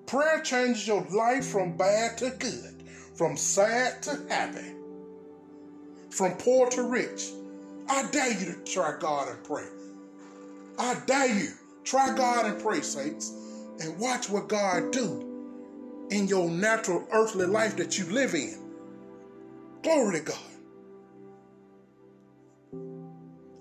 Prayer 0.06 0.40
changes 0.42 0.86
your 0.86 1.06
life 1.10 1.46
from 1.46 1.76
bad 1.76 2.18
to 2.18 2.30
good, 2.30 2.82
from 3.14 3.36
sad 3.36 4.02
to 4.02 4.20
happy, 4.28 4.74
from 6.10 6.32
poor 6.34 6.68
to 6.70 6.82
rich. 6.82 7.30
I 7.88 8.08
dare 8.10 8.32
you 8.32 8.52
to 8.52 8.64
try 8.64 8.96
God 8.98 9.28
and 9.28 9.44
pray. 9.44 9.66
I 10.78 10.96
dare 11.06 11.34
you. 11.34 11.50
Try 11.84 12.14
God 12.14 12.46
and 12.46 12.60
pray, 12.62 12.82
saints, 12.82 13.32
and 13.80 13.98
watch 13.98 14.28
what 14.28 14.48
God 14.48 14.92
do 14.92 16.06
in 16.10 16.28
your 16.28 16.48
natural 16.50 17.06
earthly 17.12 17.46
life 17.46 17.76
that 17.76 17.98
you 17.98 18.04
live 18.06 18.34
in. 18.34 18.58
Glory 19.82 20.18
to 20.18 20.24
God. 20.24 20.49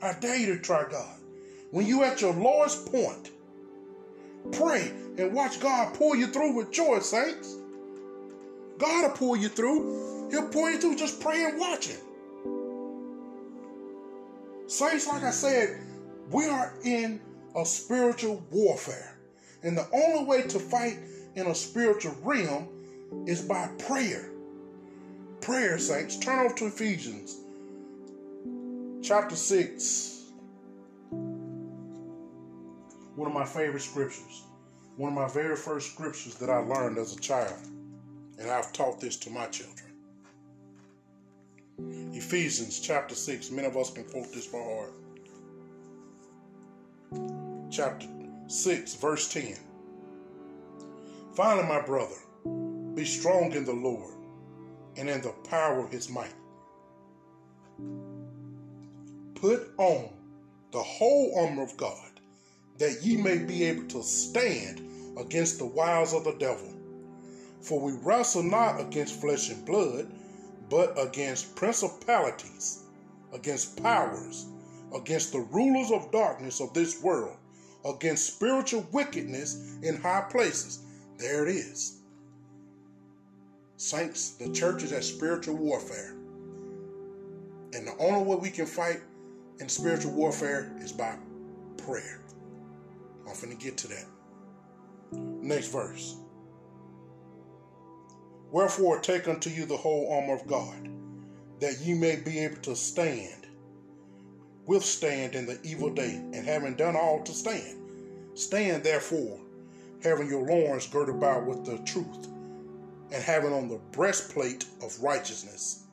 I 0.02 0.14
dare 0.20 0.38
you 0.38 0.56
to 0.56 0.62
try 0.62 0.86
God. 0.90 1.18
When 1.72 1.86
you 1.86 2.04
at 2.04 2.22
your 2.22 2.34
lowest 2.34 2.92
point, 2.92 3.32
pray 4.52 4.92
and 5.18 5.34
watch 5.34 5.60
God 5.60 5.94
pull 5.94 6.16
you 6.16 6.28
through 6.28 6.56
with 6.56 6.72
joy, 6.72 7.00
saints. 7.00 7.56
God 8.78 9.04
will 9.04 9.18
pull 9.18 9.36
you 9.36 9.50
through. 9.50 10.30
He'll 10.32 10.48
pull 10.48 10.70
you 10.70 10.80
through 10.80 10.96
just 10.96 11.20
pray 11.20 11.44
and 11.46 11.60
watching. 11.60 11.98
Saints, 14.68 15.08
like 15.08 15.24
I 15.24 15.32
said, 15.32 15.82
we 16.32 16.46
are 16.46 16.74
in 16.84 17.20
a 17.56 17.66
spiritual 17.66 18.42
warfare. 18.52 19.18
And 19.64 19.78
the 19.78 19.88
only 19.92 20.24
way 20.24 20.44
to 20.44 20.60
fight 20.60 20.98
in 21.36 21.48
a 21.48 21.56
spiritual 21.56 22.16
realm 22.24 22.70
is 23.28 23.42
by 23.42 23.68
prayer. 23.80 24.30
Prayer, 25.42 25.78
saints. 25.78 26.18
Turn 26.18 26.46
over 26.46 26.56
to 26.56 26.68
Ephesians 26.68 27.42
chapter 29.02 29.36
6. 29.36 30.32
One 33.16 33.28
of 33.28 33.34
my 33.34 33.46
favorite 33.46 33.82
scriptures. 33.82 34.44
One 34.98 35.14
of 35.14 35.16
my 35.16 35.28
very 35.28 35.56
first 35.56 35.94
scriptures 35.94 36.36
that 36.36 36.50
I 36.50 36.58
learned 36.58 36.98
as 36.98 37.16
a 37.16 37.20
child. 37.20 37.60
And 38.38 38.50
I've 38.50 38.72
taught 38.74 39.00
this 39.00 39.18
to 39.18 39.30
my 39.30 39.48
children. 39.48 39.92
Ephesians 42.14 42.80
chapter 42.80 43.16
6. 43.16 43.52
Many 43.52 43.68
of 43.68 43.78
us 43.78 43.92
can 43.92 44.04
quote 44.06 44.32
this 44.34 44.48
by 44.48 44.60
heart. 44.60 44.94
Chapter 47.72 48.08
6, 48.48 48.96
verse 48.96 49.32
10. 49.32 49.56
Finally, 51.36 51.68
my 51.68 51.82
brother, 51.82 52.16
be 52.96 53.06
strong 53.06 53.54
in 53.54 53.64
the 53.64 53.74
Lord 53.74 54.14
and 54.98 55.10
in 55.10 55.22
the 55.22 55.34
power 55.50 55.80
of 55.80 55.92
his 55.92 56.10
might. 56.10 56.34
Put 59.42 59.72
on 59.78 60.10
the 60.72 60.84
whole 60.84 61.34
armor 61.40 61.64
of 61.64 61.78
God, 61.78 62.20
that 62.78 63.02
ye 63.02 63.16
may 63.16 63.38
be 63.38 63.64
able 63.64 63.88
to 63.88 64.04
stand 64.04 64.82
against 65.18 65.60
the 65.60 65.66
wiles 65.66 66.14
of 66.14 66.26
the 66.26 66.34
devil. 66.34 66.74
For 67.62 67.80
we 67.80 67.94
wrestle 67.94 68.44
not 68.44 68.82
against 68.82 69.22
flesh 69.22 69.50
and 69.50 69.66
blood, 69.66 70.12
but 70.70 70.94
against 71.02 71.56
principalities, 71.56 72.84
against 73.32 73.82
powers, 73.82 74.46
against 74.94 75.32
the 75.32 75.40
rulers 75.40 75.92
of 75.92 76.12
darkness 76.12 76.60
of 76.60 76.74
this 76.74 77.02
world, 77.02 77.38
against 77.86 78.34
spiritual 78.34 78.86
wickedness 78.92 79.78
in 79.82 80.02
high 80.02 80.26
places. 80.30 80.80
There 81.18 81.48
it 81.48 81.56
is. 81.56 82.00
Saints, 83.78 84.32
the 84.32 84.52
church 84.52 84.84
is 84.84 84.92
at 84.92 85.06
spiritual 85.06 85.56
warfare. 85.56 86.16
And 87.72 87.88
the 87.88 87.96
only 88.00 88.26
way 88.26 88.36
we 88.36 88.50
can 88.50 88.66
fight 88.66 89.00
in 89.60 89.70
spiritual 89.70 90.12
warfare 90.14 90.72
is 90.80 90.92
by 90.92 91.16
prayer. 91.78 92.22
I'm 93.28 93.36
to 93.50 93.56
get 93.56 93.78
to 93.78 93.88
that. 93.90 94.06
Next 95.12 95.68
verse. 95.68 96.16
Wherefore 98.52 99.00
take 99.00 99.28
unto 99.28 99.50
you 99.50 99.66
the 99.66 99.78
whole 99.78 100.12
armor 100.12 100.34
of 100.34 100.48
God, 100.48 100.90
that 101.60 101.80
ye 101.82 101.94
may 101.94 102.16
be 102.16 102.40
able 102.40 102.62
to 102.64 102.76
stand, 102.76 103.48
withstand 104.66 105.36
in 105.36 105.46
the 105.46 105.60
evil 105.64 105.90
day, 105.90 106.16
and 106.16 106.46
having 106.46 106.76
done 106.76 106.96
all 106.96 107.22
to 107.24 107.32
stand. 107.32 107.78
Stand 108.34 108.84
therefore, 108.84 109.40
having 110.02 110.28
your 110.28 110.48
loins 110.48 110.88
girded 110.88 111.16
about 111.16 111.46
with 111.46 111.66
the 111.66 111.78
truth, 111.80 112.28
and 113.12 113.24
having 113.24 113.54
on 113.54 113.68
the 113.68 113.80
breastplate 113.92 114.66
of 114.82 115.00
righteousness, 115.02 115.84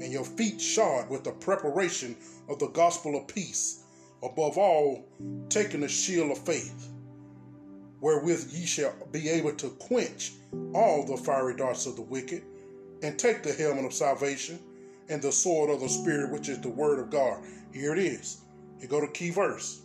and 0.00 0.12
your 0.12 0.24
feet 0.24 0.60
shod 0.60 1.08
with 1.10 1.24
the 1.24 1.32
preparation 1.32 2.16
of 2.48 2.58
the 2.58 2.68
gospel 2.68 3.16
of 3.16 3.26
peace. 3.28 3.82
Above 4.22 4.58
all, 4.58 5.06
taking 5.48 5.80
the 5.80 5.88
shield 5.88 6.30
of 6.30 6.38
faith, 6.38 6.88
wherewith 8.00 8.50
ye 8.52 8.66
shall 8.66 8.92
be 9.12 9.28
able 9.28 9.52
to 9.54 9.70
quench 9.70 10.32
all 10.74 11.04
the 11.06 11.16
fiery 11.16 11.56
darts 11.56 11.86
of 11.86 11.96
the 11.96 12.02
wicked, 12.02 12.42
and 13.02 13.18
take 13.18 13.42
the 13.42 13.52
helmet 13.52 13.84
of 13.84 13.94
salvation 13.94 14.58
and 15.08 15.22
the 15.22 15.32
sword 15.32 15.70
of 15.70 15.80
the 15.80 15.88
Spirit, 15.88 16.30
which 16.30 16.48
is 16.48 16.60
the 16.60 16.68
word 16.68 16.98
of 16.98 17.10
God. 17.10 17.42
Here 17.72 17.92
it 17.92 17.98
is. 17.98 18.42
You 18.78 18.88
go 18.88 19.00
to 19.00 19.08
key 19.08 19.30
verse, 19.30 19.80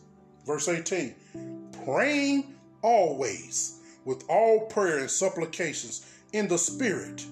verse 0.46 0.68
18. 0.68 1.16
Praying 1.86 2.56
always 2.82 3.80
with 4.06 4.24
all 4.30 4.68
prayer 4.68 5.00
and 5.00 5.10
supplications 5.10 6.06
in 6.34 6.48
the 6.48 6.58
Spirit, 6.58 7.26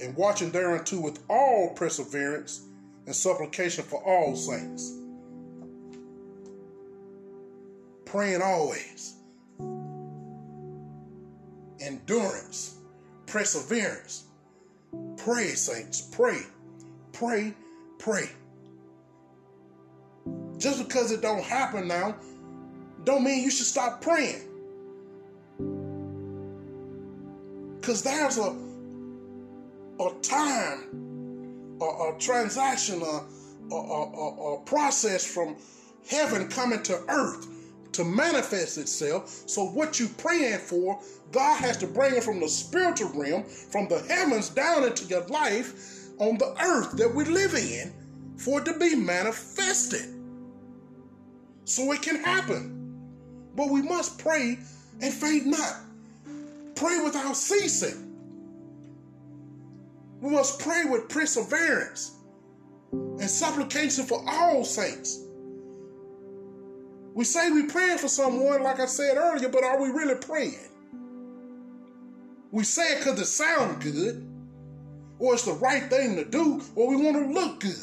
and 0.00 0.16
watching 0.16 0.50
thereunto 0.50 1.00
with 1.00 1.20
all 1.28 1.74
perseverance 1.74 2.62
and 3.06 3.14
supplication 3.14 3.84
for 3.84 4.02
all 4.02 4.34
saints. 4.36 4.92
Praying 8.04 8.42
always. 8.42 9.14
Endurance, 11.80 12.76
perseverance. 13.26 14.24
Pray, 15.16 15.48
saints, 15.48 16.02
pray, 16.12 16.40
pray, 17.12 17.54
pray. 17.98 18.28
Just 20.58 20.86
because 20.86 21.12
it 21.12 21.22
don't 21.22 21.42
happen 21.42 21.88
now, 21.88 22.16
don't 23.04 23.24
mean 23.24 23.42
you 23.42 23.50
should 23.50 23.66
stop 23.66 24.02
praying. 24.02 24.42
Because 27.80 28.02
there's 28.02 28.38
a, 28.38 28.54
a 30.00 30.20
time, 30.22 31.78
a, 31.80 31.84
a 31.84 32.16
transaction, 32.18 33.02
a, 33.02 33.74
a, 33.74 33.76
a, 33.76 34.54
a 34.54 34.60
process 34.64 35.24
from 35.26 35.56
heaven 36.08 36.48
coming 36.48 36.82
to 36.84 37.02
earth 37.08 37.46
to 37.92 38.04
manifest 38.04 38.78
itself. 38.78 39.28
So 39.46 39.66
what 39.66 40.00
you 40.00 40.08
praying 40.08 40.58
for, 40.58 41.00
God 41.32 41.60
has 41.60 41.76
to 41.78 41.86
bring 41.86 42.14
it 42.14 42.24
from 42.24 42.40
the 42.40 42.48
spiritual 42.48 43.10
realm, 43.10 43.44
from 43.44 43.88
the 43.88 44.00
heavens 44.08 44.48
down 44.48 44.84
into 44.84 45.04
your 45.04 45.26
life 45.26 46.08
on 46.18 46.38
the 46.38 46.56
earth 46.62 46.92
that 46.92 47.14
we 47.14 47.24
live 47.24 47.54
in 47.54 47.92
for 48.36 48.60
it 48.60 48.64
to 48.66 48.78
be 48.78 48.94
manifested. 48.94 50.14
So 51.64 51.92
it 51.92 52.02
can 52.02 52.22
happen. 52.22 52.76
But 53.54 53.70
we 53.70 53.82
must 53.82 54.18
pray 54.18 54.58
and 55.00 55.12
faint 55.12 55.46
not. 55.46 55.76
Pray 56.74 57.02
without 57.02 57.36
ceasing. 57.36 58.09
We 60.20 60.30
must 60.30 60.60
pray 60.60 60.84
with 60.84 61.08
perseverance 61.08 62.16
and 62.92 63.22
supplication 63.30 64.04
for 64.04 64.22
all 64.28 64.64
saints. 64.64 65.24
We 67.14 67.24
say 67.24 67.50
we 67.50 67.66
praying 67.66 67.98
for 67.98 68.08
someone, 68.08 68.62
like 68.62 68.80
I 68.80 68.86
said 68.86 69.16
earlier, 69.16 69.48
but 69.48 69.64
are 69.64 69.80
we 69.80 69.88
really 69.88 70.14
praying? 70.14 70.68
We 72.52 72.64
say 72.64 72.94
it 72.94 72.98
because 72.98 73.20
it 73.20 73.26
sounds 73.26 73.82
good, 73.82 74.26
or 75.18 75.34
it's 75.34 75.44
the 75.44 75.52
right 75.52 75.88
thing 75.90 76.16
to 76.16 76.24
do, 76.24 76.60
or 76.74 76.88
we 76.88 76.96
want 76.96 77.16
to 77.16 77.32
look 77.32 77.60
good. 77.60 77.74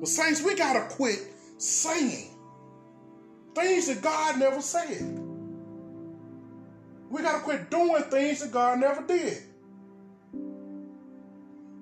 But 0.00 0.08
saints, 0.08 0.42
we 0.42 0.54
gotta 0.54 0.88
quit 0.94 1.18
saying 1.58 2.34
things 3.54 3.86
that 3.88 4.02
God 4.02 4.38
never 4.38 4.60
said. 4.60 5.20
We 7.10 7.22
got 7.22 7.38
to 7.38 7.44
quit 7.44 7.70
doing 7.70 8.02
things 8.04 8.40
that 8.40 8.50
God 8.50 8.80
never 8.80 9.02
did. 9.02 9.42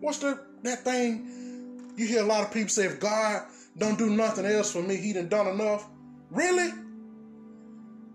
What's 0.03 0.19
the 0.19 0.39
that 0.65 0.83
thing 0.83 1.95
you 1.97 2.07
hear 2.09 2.23
a 2.23 2.27
lot 2.27 2.43
of 2.43 2.53
people 2.53 2.71
say 2.71 2.87
if 2.87 2.99
God 2.99 3.47
don't 3.79 3.97
do 3.97 4.11
nothing 4.11 4.45
else 4.45 4.73
for 4.73 4.83
me, 4.83 4.97
he 4.97 5.13
done 5.13 5.29
done 5.29 5.47
enough? 5.47 5.89
Really? 6.29 6.73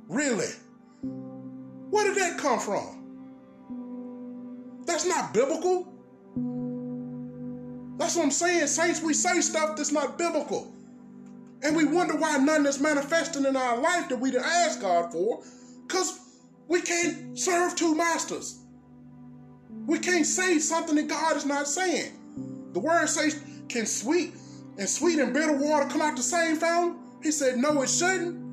Really? 0.09 0.49
Where 1.89 2.03
did 2.03 2.17
that 2.21 2.37
come 2.37 2.59
from? 2.59 3.05
That's 4.85 5.05
not 5.05 5.33
biblical. 5.33 5.87
That's 7.97 8.17
what 8.17 8.23
I'm 8.23 8.31
saying, 8.31 8.67
saints. 8.67 9.01
We 9.01 9.13
say 9.13 9.39
stuff 9.39 9.77
that's 9.77 9.93
not 9.93 10.17
biblical. 10.17 10.73
And 11.63 11.73
we 11.73 11.85
wonder 11.85 12.17
why 12.17 12.35
nothing 12.37 12.65
is 12.65 12.81
manifesting 12.81 13.45
in 13.45 13.55
our 13.55 13.77
life 13.77 14.09
that 14.09 14.19
we 14.19 14.31
didn't 14.31 14.45
ask 14.45 14.81
God 14.81 15.13
for, 15.13 15.41
because 15.87 16.19
we 16.67 16.81
can't 16.81 17.39
serve 17.39 17.77
two 17.77 17.95
masters. 17.95 18.59
We 19.87 19.97
can't 19.97 20.25
say 20.25 20.59
something 20.59 20.95
that 20.95 21.07
God 21.07 21.35
is 21.35 21.45
not 21.45 21.67
saying. 21.67 22.11
The 22.73 22.79
word 22.79 23.07
says, 23.07 23.41
can 23.67 23.87
sweet 23.87 24.33
and 24.77 24.87
sweet 24.87 25.17
and 25.17 25.33
bitter 25.33 25.57
water 25.57 25.89
come 25.89 26.01
out 26.01 26.15
the 26.15 26.21
same 26.21 26.57
fountain? 26.57 26.99
He 27.23 27.31
said, 27.31 27.57
no, 27.57 27.81
it 27.81 27.89
shouldn't. 27.89 28.45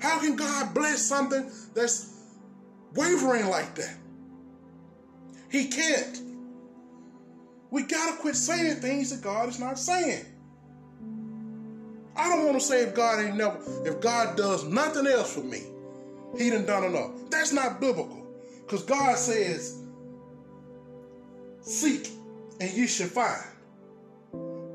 How 0.00 0.18
can 0.18 0.34
God 0.34 0.74
bless 0.74 1.00
something 1.00 1.48
that's 1.74 2.14
wavering 2.94 3.48
like 3.48 3.74
that. 3.74 3.96
He 5.50 5.68
can't. 5.68 6.20
We 7.70 7.82
gotta 7.82 8.16
quit 8.16 8.36
saying 8.36 8.76
things 8.76 9.10
that 9.10 9.22
God 9.22 9.48
is 9.48 9.58
not 9.58 9.78
saying. 9.78 10.24
I 12.16 12.28
don't 12.28 12.46
want 12.46 12.60
to 12.60 12.64
say 12.64 12.82
if 12.82 12.94
God 12.94 13.24
ain't 13.24 13.36
never, 13.36 13.58
if 13.84 14.00
God 14.00 14.36
does 14.36 14.64
nothing 14.64 15.06
else 15.06 15.34
for 15.34 15.40
me, 15.40 15.62
He 16.38 16.50
done 16.50 16.64
done 16.64 16.84
enough. 16.84 17.10
That's 17.30 17.52
not 17.52 17.80
biblical. 17.80 18.23
Because 18.64 18.82
God 18.82 19.16
says, 19.16 19.78
Seek 21.60 22.10
and 22.60 22.70
ye 22.72 22.86
shall 22.86 23.08
find. 23.08 23.42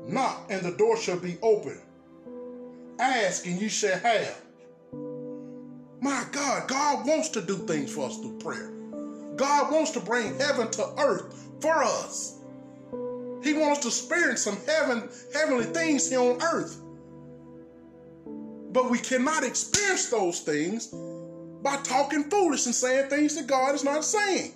Knock 0.06 0.46
and 0.50 0.62
the 0.62 0.72
door 0.72 0.96
shall 0.96 1.18
be 1.18 1.36
open. 1.42 1.80
Ask 2.98 3.46
and 3.46 3.60
you 3.60 3.68
shall 3.68 3.98
have. 3.98 4.40
My 6.00 6.24
God, 6.32 6.68
God 6.68 7.06
wants 7.06 7.28
to 7.30 7.42
do 7.42 7.56
things 7.58 7.92
for 7.92 8.06
us 8.06 8.18
through 8.18 8.38
prayer. 8.38 8.72
God 9.36 9.72
wants 9.72 9.92
to 9.92 10.00
bring 10.00 10.38
heaven 10.38 10.70
to 10.72 10.92
earth 10.98 11.48
for 11.60 11.82
us. 11.82 12.38
He 13.42 13.54
wants 13.54 13.80
to 13.80 13.88
experience 13.88 14.42
some 14.42 14.58
heaven, 14.66 15.08
heavenly 15.32 15.64
things 15.64 16.08
here 16.10 16.20
on 16.20 16.42
earth. 16.42 16.80
But 18.72 18.90
we 18.90 18.98
cannot 18.98 19.44
experience 19.44 20.10
those 20.10 20.40
things 20.40 20.92
by 21.62 21.76
talking 21.78 22.24
foolish 22.24 22.66
and 22.66 22.74
saying 22.74 23.08
things 23.08 23.36
that 23.36 23.46
God 23.46 23.74
is 23.74 23.84
not 23.84 24.04
saying. 24.04 24.54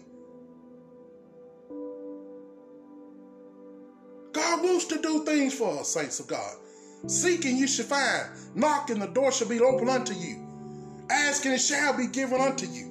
God 4.33 4.65
wants 4.65 4.87
to 4.87 5.01
do 5.01 5.25
things 5.25 5.55
for 5.55 5.81
us, 5.81 5.89
saints 5.89 6.19
of 6.21 6.27
God. 6.27 6.57
Seeking 7.07 7.57
you 7.57 7.67
shall 7.67 7.87
find, 7.87 8.31
knocking 8.55 8.99
the 8.99 9.07
door 9.07 9.31
shall 9.31 9.49
be 9.49 9.61
open 9.61 9.89
unto 9.89 10.15
you. 10.15 10.45
Asking 11.11 11.53
it 11.53 11.61
shall 11.61 11.97
be 11.97 12.07
given 12.07 12.41
unto 12.41 12.67
you. 12.67 12.91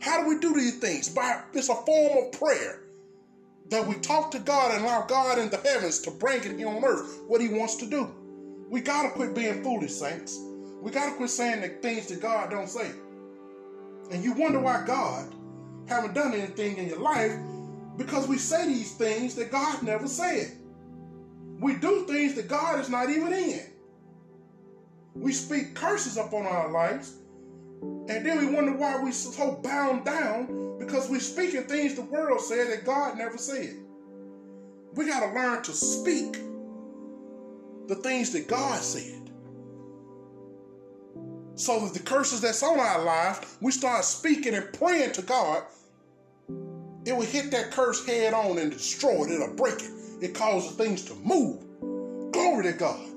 How 0.00 0.22
do 0.22 0.28
we 0.28 0.38
do 0.38 0.54
these 0.54 0.78
things? 0.78 1.08
By 1.08 1.42
it's 1.54 1.68
a 1.68 1.74
form 1.74 2.26
of 2.26 2.32
prayer 2.38 2.82
that 3.70 3.86
we 3.86 3.94
talk 3.96 4.30
to 4.32 4.38
God 4.38 4.72
and 4.72 4.84
allow 4.84 5.06
God 5.06 5.38
in 5.38 5.50
the 5.50 5.56
heavens 5.56 5.98
to 6.00 6.10
bring 6.10 6.44
it 6.44 6.56
here 6.58 6.68
on 6.68 6.84
earth 6.84 7.22
what 7.26 7.40
He 7.40 7.48
wants 7.48 7.76
to 7.76 7.86
do. 7.86 8.14
We 8.68 8.80
gotta 8.80 9.10
quit 9.10 9.34
being 9.34 9.64
foolish, 9.64 9.92
saints. 9.92 10.38
We 10.80 10.90
gotta 10.90 11.16
quit 11.16 11.30
saying 11.30 11.62
the 11.62 11.68
things 11.80 12.06
that 12.08 12.20
God 12.20 12.50
don't 12.50 12.68
say. 12.68 12.90
And 14.10 14.22
you 14.22 14.32
wonder 14.34 14.60
why 14.60 14.84
God 14.86 15.32
haven't 15.88 16.14
done 16.14 16.34
anything 16.34 16.76
in 16.76 16.88
your 16.88 17.00
life 17.00 17.32
because 17.96 18.28
we 18.28 18.38
say 18.38 18.66
these 18.66 18.94
things 18.94 19.34
that 19.36 19.50
God 19.50 19.82
never 19.82 20.06
said. 20.06 20.52
We 21.60 21.76
do 21.76 22.04
things 22.06 22.34
that 22.34 22.48
God 22.48 22.80
is 22.80 22.90
not 22.90 23.08
even 23.10 23.32
in. 23.32 23.60
We 25.14 25.32
speak 25.32 25.74
curses 25.74 26.18
upon 26.18 26.46
our 26.46 26.70
lives, 26.70 27.14
and 27.80 28.26
then 28.26 28.38
we 28.38 28.54
wonder 28.54 28.72
why 28.72 29.02
we're 29.02 29.12
so 29.12 29.52
bound 29.62 30.04
down 30.04 30.78
because 30.78 31.08
we're 31.08 31.20
speaking 31.20 31.62
things 31.64 31.94
the 31.94 32.02
world 32.02 32.40
said 32.42 32.68
that 32.68 32.84
God 32.84 33.16
never 33.16 33.38
said. 33.38 33.74
We 34.94 35.06
got 35.06 35.20
to 35.20 35.34
learn 35.34 35.62
to 35.62 35.72
speak 35.72 36.34
the 37.88 37.96
things 37.96 38.32
that 38.32 38.48
God 38.48 38.80
said. 38.82 39.25
So 41.56 41.80
that 41.80 41.94
the 41.94 42.00
curses 42.00 42.42
that's 42.42 42.62
on 42.62 42.78
our 42.78 43.02
life, 43.02 43.56
we 43.62 43.72
start 43.72 44.04
speaking 44.04 44.54
and 44.54 44.70
praying 44.74 45.12
to 45.12 45.22
God, 45.22 45.62
it 47.06 47.16
will 47.16 47.22
hit 47.22 47.50
that 47.52 47.70
curse 47.70 48.04
head 48.04 48.34
on 48.34 48.58
and 48.58 48.70
destroy 48.70 49.24
it. 49.24 49.30
It'll 49.30 49.54
break 49.54 49.76
it. 49.76 49.90
It 50.20 50.34
causes 50.34 50.76
things 50.76 51.04
to 51.06 51.14
move. 51.14 51.62
Glory 52.32 52.64
to 52.64 52.72
God. 52.72 53.08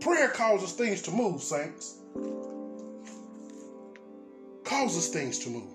Prayer 0.00 0.28
causes 0.28 0.72
things 0.72 1.02
to 1.02 1.10
move, 1.10 1.42
saints. 1.42 1.98
Causes 4.64 5.08
things 5.08 5.38
to 5.40 5.50
move. 5.50 5.74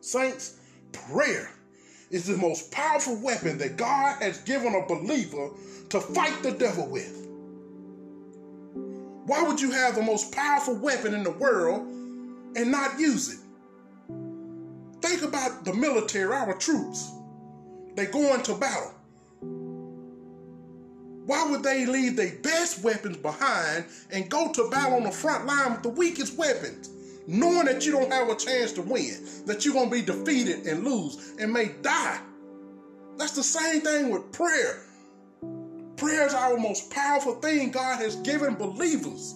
Saints, 0.00 0.58
prayer 0.92 1.50
is 2.10 2.26
the 2.26 2.36
most 2.36 2.70
powerful 2.70 3.16
weapon 3.16 3.58
that 3.58 3.76
God 3.76 4.22
has 4.22 4.38
given 4.38 4.74
a 4.74 4.86
believer 4.86 5.50
to 5.90 6.00
fight 6.00 6.42
the 6.42 6.52
devil 6.52 6.86
with. 6.86 7.26
Why 9.26 9.42
would 9.42 9.60
you 9.60 9.72
have 9.72 9.96
the 9.96 10.02
most 10.02 10.30
powerful 10.30 10.76
weapon 10.76 11.14
in 11.14 11.24
the 11.24 11.32
world 11.32 11.80
and 12.56 12.70
not 12.70 12.98
use 13.00 13.34
it? 13.34 13.40
Think 15.02 15.22
about 15.22 15.64
the 15.64 15.74
military, 15.74 16.32
our 16.32 16.54
troops. 16.54 17.10
They 17.96 18.06
go 18.06 18.34
into 18.34 18.54
battle. 18.54 18.92
Why 21.26 21.50
would 21.50 21.64
they 21.64 21.86
leave 21.86 22.16
their 22.16 22.36
best 22.36 22.84
weapons 22.84 23.16
behind 23.16 23.84
and 24.12 24.30
go 24.30 24.52
to 24.52 24.70
battle 24.70 24.94
on 24.94 25.02
the 25.02 25.10
front 25.10 25.44
line 25.44 25.72
with 25.72 25.82
the 25.82 25.88
weakest 25.88 26.38
weapons? 26.38 26.88
Knowing 27.26 27.66
that 27.66 27.84
you 27.84 27.92
don't 27.92 28.12
have 28.12 28.28
a 28.28 28.36
chance 28.36 28.72
to 28.72 28.82
win, 28.82 29.26
that 29.46 29.64
you're 29.64 29.74
going 29.74 29.90
to 29.90 29.96
be 29.96 30.02
defeated 30.02 30.66
and 30.66 30.84
lose 30.84 31.34
and 31.38 31.52
may 31.52 31.68
die. 31.82 32.20
That's 33.16 33.34
the 33.34 33.42
same 33.42 33.80
thing 33.80 34.10
with 34.10 34.30
prayer. 34.32 34.82
Prayer 35.96 36.26
is 36.26 36.34
our 36.34 36.58
most 36.58 36.90
powerful 36.90 37.36
thing 37.36 37.70
God 37.70 37.98
has 38.00 38.16
given 38.16 38.54
believers. 38.54 39.34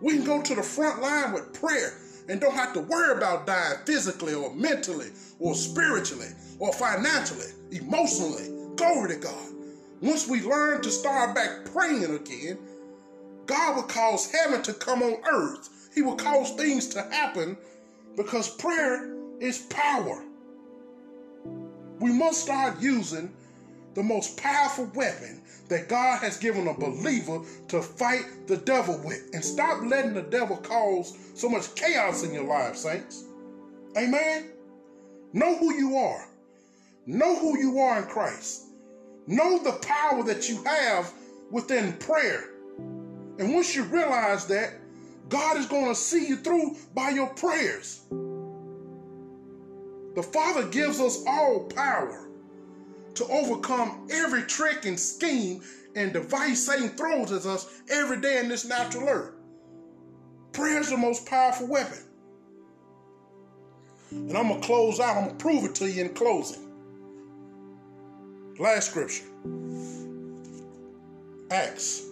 We 0.00 0.14
can 0.14 0.24
go 0.24 0.42
to 0.42 0.54
the 0.54 0.62
front 0.62 1.00
line 1.00 1.32
with 1.32 1.52
prayer 1.54 1.94
and 2.28 2.40
don't 2.40 2.54
have 2.54 2.74
to 2.74 2.80
worry 2.80 3.16
about 3.16 3.46
dying 3.46 3.78
physically 3.86 4.34
or 4.34 4.54
mentally 4.54 5.08
or 5.38 5.54
spiritually 5.54 6.28
or 6.58 6.72
financially, 6.72 7.46
emotionally. 7.70 8.48
Glory 8.76 9.14
to 9.14 9.20
God. 9.20 9.48
Once 10.00 10.28
we 10.28 10.42
learn 10.42 10.82
to 10.82 10.90
start 10.90 11.34
back 11.34 11.64
praying 11.72 12.04
again, 12.04 12.58
God 13.46 13.76
will 13.76 13.82
cause 13.84 14.30
heaven 14.30 14.62
to 14.62 14.74
come 14.74 15.02
on 15.02 15.22
earth 15.30 15.81
he 15.94 16.02
will 16.02 16.16
cause 16.16 16.52
things 16.52 16.88
to 16.88 17.02
happen 17.02 17.56
because 18.16 18.48
prayer 18.56 19.14
is 19.40 19.58
power. 19.70 20.22
We 21.98 22.12
must 22.12 22.42
start 22.42 22.80
using 22.80 23.32
the 23.94 24.02
most 24.02 24.36
powerful 24.36 24.90
weapon 24.94 25.42
that 25.68 25.88
God 25.88 26.20
has 26.20 26.36
given 26.36 26.68
a 26.68 26.74
believer 26.74 27.40
to 27.68 27.82
fight 27.82 28.24
the 28.46 28.56
devil 28.58 29.00
with. 29.04 29.30
And 29.32 29.44
stop 29.44 29.82
letting 29.84 30.14
the 30.14 30.22
devil 30.22 30.56
cause 30.56 31.16
so 31.34 31.48
much 31.48 31.74
chaos 31.74 32.24
in 32.24 32.32
your 32.32 32.44
life, 32.44 32.76
saints. 32.76 33.24
Amen. 33.96 34.50
Know 35.32 35.56
who 35.56 35.74
you 35.74 35.96
are. 35.96 36.28
Know 37.06 37.36
who 37.36 37.58
you 37.58 37.78
are 37.78 38.02
in 38.02 38.08
Christ. 38.08 38.64
Know 39.26 39.62
the 39.62 39.72
power 39.72 40.22
that 40.24 40.48
you 40.48 40.62
have 40.64 41.12
within 41.50 41.92
prayer. 41.94 42.50
And 43.38 43.54
once 43.54 43.74
you 43.74 43.84
realize 43.84 44.46
that, 44.46 44.74
God 45.28 45.56
is 45.56 45.66
going 45.66 45.88
to 45.88 45.94
see 45.94 46.26
you 46.26 46.36
through 46.36 46.76
by 46.94 47.10
your 47.10 47.28
prayers. 47.28 48.02
The 50.14 50.22
Father 50.22 50.68
gives 50.68 51.00
us 51.00 51.24
all 51.26 51.64
power 51.74 52.28
to 53.14 53.24
overcome 53.26 54.08
every 54.10 54.42
trick 54.42 54.84
and 54.84 54.98
scheme 54.98 55.62
and 55.94 56.12
device 56.12 56.66
Satan 56.66 56.90
throws 56.90 57.32
at 57.32 57.46
us 57.46 57.82
every 57.90 58.20
day 58.20 58.38
in 58.38 58.48
this 58.48 58.64
natural 58.64 59.08
earth. 59.08 59.34
Prayer 60.52 60.80
is 60.80 60.90
the 60.90 60.96
most 60.96 61.26
powerful 61.26 61.66
weapon. 61.66 61.98
And 64.10 64.36
I'm 64.36 64.48
going 64.48 64.60
to 64.60 64.66
close 64.66 65.00
out. 65.00 65.16
I'm 65.16 65.24
going 65.24 65.36
to 65.36 65.42
prove 65.42 65.64
it 65.64 65.74
to 65.76 65.90
you 65.90 66.04
in 66.04 66.14
closing. 66.14 66.68
Last 68.58 68.90
scripture 68.90 69.24
Acts 71.50 72.06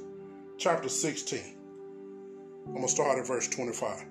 chapter 0.58 0.88
16. 0.88 1.59
I'm 2.70 2.76
going 2.76 2.86
to 2.86 2.92
start 2.92 3.18
at 3.18 3.26
verse 3.26 3.48
25. 3.48 4.04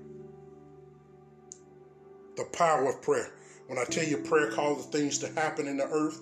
The 2.36 2.44
power 2.52 2.90
of 2.90 3.02
prayer. 3.02 3.32
When 3.68 3.80
I 3.80 3.86
tell 3.86 4.04
you 4.04 4.18
prayer 4.18 4.52
causes 4.52 4.88
things 4.88 5.18
to 5.20 5.32
happen 5.40 5.66
in 5.66 5.78
the 5.78 5.86
earth, 5.86 6.20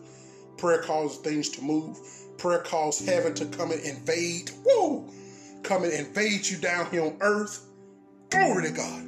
prayer 0.58 0.84
causes 0.84 1.18
things 1.18 1.50
to 1.50 1.64
move, 1.64 1.98
prayer 2.38 2.60
causes 2.60 3.08
heaven 3.08 3.34
to 3.34 3.46
come 3.48 3.72
and 3.72 3.82
invade, 3.82 4.52
woo, 4.64 5.12
come 5.64 5.84
and 5.84 5.92
invade 5.92 6.46
you 6.46 6.58
down 6.58 6.92
here 6.92 7.06
on 7.06 7.18
earth. 7.22 7.66
Glory 8.30 8.68
to 8.68 8.72
God. 8.72 9.04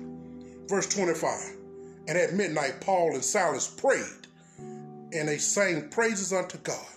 Verse 0.67 0.87
25. 0.87 1.57
And 2.07 2.17
at 2.17 2.33
midnight, 2.33 2.81
Paul 2.81 3.13
and 3.13 3.23
Silas 3.23 3.67
prayed, 3.67 4.27
and 4.57 5.27
they 5.27 5.37
sang 5.37 5.89
praises 5.89 6.33
unto 6.33 6.57
God. 6.57 6.87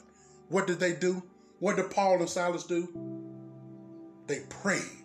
What 0.48 0.66
did 0.66 0.80
they 0.80 0.94
do? 0.94 1.22
What 1.58 1.76
did 1.76 1.90
Paul 1.90 2.20
and 2.20 2.28
Silas 2.28 2.64
do? 2.64 2.88
They 4.26 4.40
prayed. 4.48 5.01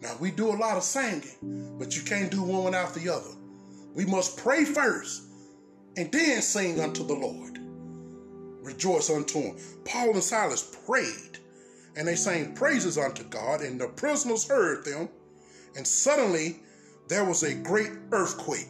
Now, 0.00 0.16
we 0.20 0.30
do 0.30 0.48
a 0.48 0.56
lot 0.56 0.76
of 0.76 0.82
singing, 0.82 1.76
but 1.78 1.96
you 1.96 2.02
can't 2.02 2.30
do 2.30 2.42
one 2.42 2.64
without 2.64 2.94
the 2.94 3.08
other. 3.08 3.30
We 3.94 4.04
must 4.04 4.36
pray 4.36 4.64
first 4.64 5.22
and 5.96 6.12
then 6.12 6.42
sing 6.42 6.80
unto 6.80 7.06
the 7.06 7.14
Lord. 7.14 7.58
Rejoice 8.62 9.08
unto 9.10 9.38
him. 9.40 9.56
Paul 9.84 10.10
and 10.10 10.22
Silas 10.22 10.76
prayed, 10.86 11.38
and 11.96 12.06
they 12.06 12.16
sang 12.16 12.54
praises 12.54 12.98
unto 12.98 13.24
God, 13.24 13.62
and 13.62 13.80
the 13.80 13.88
prisoners 13.88 14.46
heard 14.46 14.84
them. 14.84 15.08
And 15.76 15.86
suddenly 15.86 16.56
there 17.08 17.24
was 17.24 17.42
a 17.42 17.54
great 17.54 17.92
earthquake, 18.12 18.68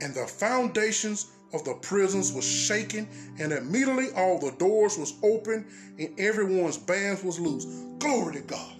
and 0.00 0.14
the 0.14 0.26
foundations 0.26 1.32
of 1.52 1.64
the 1.64 1.74
prisons 1.74 2.32
was 2.32 2.44
shaken, 2.44 3.08
and 3.38 3.52
immediately 3.52 4.10
all 4.16 4.38
the 4.38 4.52
doors 4.52 4.98
was 4.98 5.14
open, 5.22 5.66
and 5.98 6.18
everyone's 6.20 6.76
bands 6.76 7.22
was 7.22 7.40
loose. 7.40 7.64
Glory 7.98 8.34
to 8.34 8.40
God. 8.42 8.76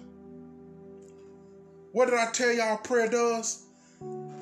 What 1.95 2.09
did 2.09 2.19
I 2.19 2.29
tell 2.31 2.51
y'all 2.51 2.75
prayer 2.75 3.07
does? 3.07 3.67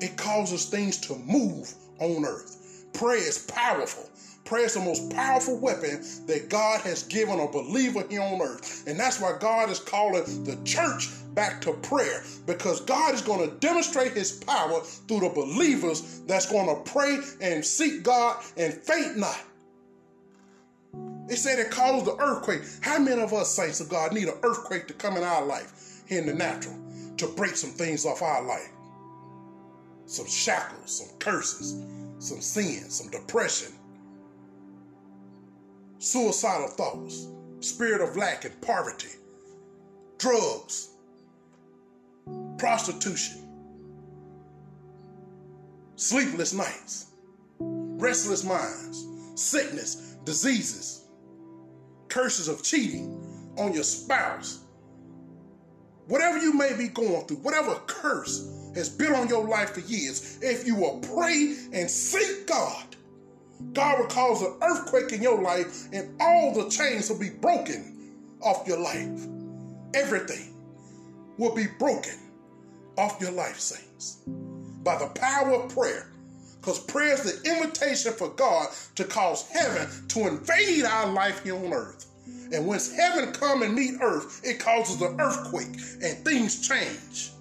It 0.00 0.16
causes 0.16 0.66
things 0.66 0.98
to 1.02 1.14
move 1.14 1.72
on 2.00 2.24
earth. 2.24 2.84
Prayer 2.92 3.16
is 3.16 3.46
powerful. 3.46 4.10
Prayer 4.44 4.64
is 4.64 4.74
the 4.74 4.80
most 4.80 5.08
powerful 5.10 5.60
weapon 5.60 6.02
that 6.26 6.48
God 6.48 6.80
has 6.80 7.04
given 7.04 7.38
a 7.38 7.46
believer 7.46 8.02
here 8.10 8.22
on 8.22 8.42
earth. 8.42 8.88
And 8.88 8.98
that's 8.98 9.20
why 9.20 9.36
God 9.38 9.70
is 9.70 9.78
calling 9.78 10.24
the 10.42 10.58
church 10.64 11.10
back 11.36 11.60
to 11.60 11.74
prayer 11.74 12.24
because 12.44 12.80
God 12.80 13.14
is 13.14 13.22
going 13.22 13.48
to 13.48 13.56
demonstrate 13.58 14.14
his 14.14 14.32
power 14.32 14.80
through 14.80 15.20
the 15.20 15.28
believers 15.28 16.22
that's 16.26 16.50
going 16.50 16.66
to 16.66 16.90
pray 16.90 17.20
and 17.40 17.64
seek 17.64 18.02
God 18.02 18.42
and 18.56 18.74
faint 18.74 19.16
not. 19.16 19.40
It 21.28 21.36
said 21.36 21.60
it 21.60 21.70
caused 21.70 22.06
the 22.06 22.16
earthquake. 22.16 22.62
How 22.80 22.98
many 22.98 23.22
of 23.22 23.32
us, 23.32 23.54
saints 23.54 23.78
of 23.78 23.88
God, 23.88 24.12
need 24.12 24.26
an 24.26 24.40
earthquake 24.42 24.88
to 24.88 24.94
come 24.94 25.16
in 25.16 25.22
our 25.22 25.46
life 25.46 26.02
here 26.08 26.18
in 26.18 26.26
the 26.26 26.34
natural 26.34 26.83
to 27.16 27.26
break 27.28 27.56
some 27.56 27.70
things 27.70 28.04
off 28.06 28.22
our 28.22 28.42
life? 28.42 28.70
Some 30.06 30.26
shackles, 30.26 30.98
some 30.98 31.18
curses, 31.18 31.82
some 32.18 32.40
sin, 32.40 32.90
some 32.90 33.10
depression, 33.10 33.72
suicidal 35.98 36.68
thoughts, 36.68 37.28
spirit 37.60 38.00
of 38.00 38.16
lack 38.16 38.44
and 38.44 38.60
poverty, 38.60 39.08
drugs, 40.18 40.90
prostitution, 42.58 43.40
sleepless 45.96 46.52
nights, 46.52 47.06
restless 47.58 48.44
minds, 48.44 49.06
sickness, 49.34 50.16
diseases, 50.24 51.04
curses 52.08 52.48
of 52.48 52.62
cheating 52.62 53.20
on 53.58 53.72
your 53.72 53.84
spouse. 53.84 54.63
Whatever 56.06 56.38
you 56.38 56.52
may 56.52 56.76
be 56.76 56.88
going 56.88 57.26
through, 57.26 57.38
whatever 57.38 57.74
curse 57.86 58.70
has 58.74 58.88
been 58.88 59.14
on 59.14 59.28
your 59.28 59.46
life 59.46 59.70
for 59.70 59.80
years, 59.80 60.38
if 60.42 60.66
you 60.66 60.76
will 60.76 61.00
pray 61.00 61.56
and 61.72 61.90
seek 61.90 62.46
God, 62.46 62.96
God 63.72 63.98
will 63.98 64.06
cause 64.08 64.42
an 64.42 64.54
earthquake 64.62 65.12
in 65.12 65.22
your 65.22 65.40
life 65.40 65.88
and 65.92 66.20
all 66.20 66.52
the 66.52 66.68
chains 66.68 67.08
will 67.08 67.18
be 67.18 67.30
broken 67.30 68.12
off 68.42 68.66
your 68.66 68.78
life. 68.78 69.26
Everything 69.94 70.54
will 71.38 71.54
be 71.54 71.66
broken 71.78 72.18
off 72.98 73.20
your 73.20 73.32
life, 73.32 73.58
saints, 73.58 74.18
by 74.82 74.98
the 74.98 75.06
power 75.06 75.54
of 75.54 75.74
prayer. 75.74 76.10
Because 76.60 76.78
prayer 76.80 77.14
is 77.14 77.22
the 77.22 77.50
invitation 77.50 78.12
for 78.12 78.28
God 78.30 78.68
to 78.94 79.04
cause 79.04 79.48
heaven 79.50 79.88
to 80.08 80.28
invade 80.28 80.84
our 80.84 81.06
life 81.12 81.42
here 81.42 81.56
on 81.56 81.72
earth. 81.72 82.06
And 82.52 82.66
once 82.66 82.92
heaven 82.92 83.32
come 83.32 83.62
and 83.62 83.74
meet 83.74 83.94
earth, 84.00 84.40
it 84.44 84.58
causes 84.58 85.00
an 85.02 85.20
earthquake 85.20 85.74
and 86.02 86.24
things 86.24 86.66
change. 86.66 87.32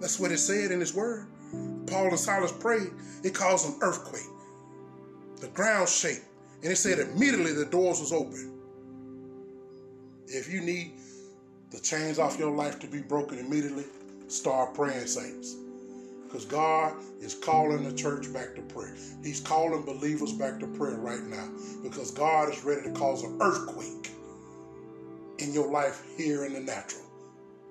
That's 0.00 0.18
what 0.18 0.32
it 0.32 0.38
said 0.38 0.70
in 0.70 0.80
his 0.80 0.94
word. 0.94 1.26
Paul 1.86 2.08
and 2.08 2.18
Silas 2.18 2.52
prayed, 2.52 2.90
it 3.22 3.34
caused 3.34 3.68
an 3.68 3.78
earthquake. 3.82 4.22
The 5.40 5.48
ground 5.48 5.88
shake. 5.88 6.22
And 6.62 6.72
it 6.72 6.76
said 6.76 6.98
immediately 6.98 7.52
the 7.52 7.64
doors 7.64 8.00
was 8.00 8.12
open. 8.12 8.58
If 10.26 10.52
you 10.52 10.60
need 10.60 10.92
the 11.70 11.80
chains 11.80 12.18
off 12.18 12.38
your 12.38 12.50
life 12.50 12.78
to 12.80 12.86
be 12.86 13.00
broken 13.00 13.38
immediately, 13.38 13.84
start 14.28 14.74
praying, 14.74 15.06
saints. 15.06 15.56
Because 16.30 16.44
God 16.44 16.94
is 17.20 17.34
calling 17.34 17.82
the 17.82 17.92
church 17.92 18.32
back 18.32 18.54
to 18.54 18.62
prayer. 18.62 18.94
He's 19.24 19.40
calling 19.40 19.82
believers 19.82 20.32
back 20.32 20.60
to 20.60 20.66
prayer 20.68 20.96
right 20.96 21.24
now. 21.24 21.48
Because 21.82 22.12
God 22.12 22.52
is 22.52 22.62
ready 22.62 22.82
to 22.82 22.92
cause 22.92 23.24
an 23.24 23.36
earthquake 23.40 24.12
in 25.38 25.52
your 25.52 25.68
life 25.72 26.06
here 26.16 26.44
in 26.44 26.52
the 26.52 26.60
natural. 26.60 27.02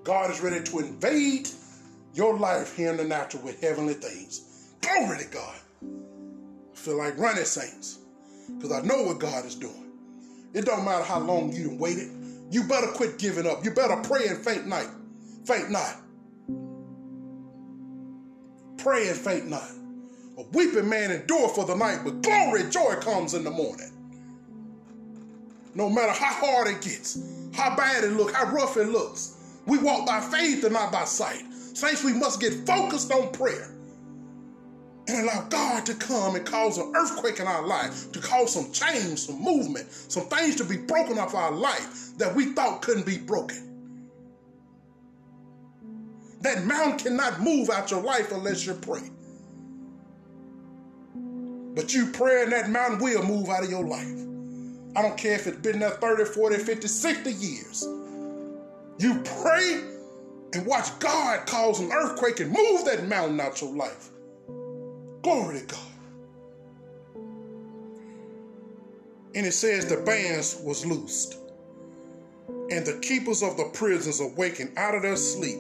God 0.04 0.30
is 0.30 0.42
ready 0.42 0.62
to 0.62 0.80
invade 0.80 1.48
your 2.14 2.38
life 2.38 2.76
here 2.76 2.92
in 2.92 2.98
the 2.98 3.06
natural 3.06 3.44
with 3.44 3.62
heavenly 3.62 3.94
things. 3.94 4.74
Glory 4.82 5.20
to 5.20 5.26
God. 5.30 5.56
I 5.82 6.76
feel 6.76 6.98
like 6.98 7.18
running, 7.18 7.46
saints. 7.46 8.00
Because 8.58 8.74
I 8.74 8.82
know 8.82 9.04
what 9.04 9.20
God 9.20 9.46
is 9.46 9.56
doing. 9.56 9.92
It 10.54 10.66
don't 10.66 10.84
matter 10.84 11.06
how 11.06 11.20
long 11.20 11.54
you 11.54 11.66
done 11.66 11.78
waited. 11.78 12.12
You 12.52 12.64
better 12.64 12.88
quit 12.88 13.20
giving 13.20 13.48
up. 13.48 13.64
You 13.64 13.72
better 13.72 14.02
pray 14.04 14.28
and 14.28 14.44
faint 14.44 14.68
night. 14.68 14.90
Faint 15.46 15.72
not. 15.72 15.96
Pray 18.80 19.10
and 19.10 19.18
faint 19.18 19.50
not. 19.50 19.70
A 20.38 20.44
weeping 20.54 20.88
man 20.88 21.12
endure 21.12 21.50
for 21.50 21.66
the 21.66 21.76
night, 21.76 22.00
but 22.06 22.22
glory, 22.22 22.70
joy 22.70 22.96
comes 23.02 23.34
in 23.34 23.44
the 23.44 23.52
morning. 23.52 23.92
No 25.76 25.90
matter 25.90 26.14
how 26.14 26.34
hard 26.34 26.68
it 26.68 26.82
gets, 26.82 27.22
how 27.54 27.76
bad 27.76 28.06
it 28.06 28.12
looks, 28.12 28.34
how 28.34 28.52
rough 28.52 28.78
it 28.78 28.88
looks, 28.88 29.36
we 29.66 29.78
walk 29.80 30.06
by 30.06 30.22
faith 30.22 30.64
and 30.64 30.74
not 30.74 30.92
by 30.94 31.04
sight. 31.04 31.44
Saints, 31.52 32.04
we 32.04 32.14
must 32.14 32.40
get 32.40 32.54
focused 32.66 33.12
on 33.12 33.32
prayer 33.34 33.76
and 35.08 35.24
allow 35.24 35.42
God 35.50 35.86
to 35.86 35.94
come 35.96 36.36
and 36.36 36.46
cause 36.46 36.78
an 36.78 36.94
earthquake 36.96 37.40
in 37.40 37.48
our 37.48 37.66
life, 37.68 38.12
to 38.14 38.20
cause 38.20 38.54
some 38.54 38.72
change, 38.72 39.20
some 39.20 39.44
movement, 39.44 39.92
some 39.92 40.24
things 40.28 40.56
to 40.56 40.64
be 40.64 40.78
broken 40.78 41.18
off 41.20 41.36
our 41.36 41.52
life 41.52 42.18
that 42.18 42.34
we 42.34 42.54
thought 42.54 42.82
couldn't 42.82 43.06
be 43.06 43.18
broken. 43.18 43.69
That 46.42 46.66
mountain 46.66 47.00
cannot 47.00 47.42
move 47.42 47.70
out 47.70 47.92
your 47.92 48.02
life 48.02 48.32
unless 48.32 48.66
you 48.66 48.74
pray. 48.74 49.02
But 51.76 51.94
you 51.94 52.08
pray 52.12 52.44
and 52.44 52.52
that 52.52 52.70
mountain 52.70 53.00
will 53.00 53.24
move 53.24 53.50
out 53.50 53.64
of 53.64 53.70
your 53.70 53.86
life. 53.86 54.08
I 54.96 55.02
don't 55.02 55.18
care 55.18 55.36
if 55.36 55.48
it's 55.48 55.58
been 55.58 55.80
there 55.80 55.92
30, 55.92 56.26
40, 56.26 56.58
50, 56.58 56.88
60 56.88 57.32
years. 57.32 57.88
You 58.98 59.22
pray 59.42 59.82
and 60.54 60.66
watch 60.66 60.98
God 61.00 61.46
cause 61.46 61.80
an 61.80 61.92
earthquake 61.92 62.40
and 62.40 62.52
move 62.52 62.86
that 62.86 63.08
mountain 63.08 63.40
out 63.40 63.62
your 63.62 63.76
life. 63.76 64.10
Glory 65.22 65.60
to 65.60 65.66
God. 65.66 65.80
And 69.36 69.46
it 69.46 69.54
says 69.54 69.86
the 69.86 70.02
bands 70.04 70.60
was 70.64 70.86
loosed, 70.86 71.38
and 72.72 72.86
the 72.86 73.00
keepers 73.02 73.44
of 73.44 73.58
the 73.58 73.70
prisons 73.74 74.20
awakened 74.20 74.76
out 74.76 74.96
of 74.96 75.04
their 75.04 75.16
sleep 75.16 75.60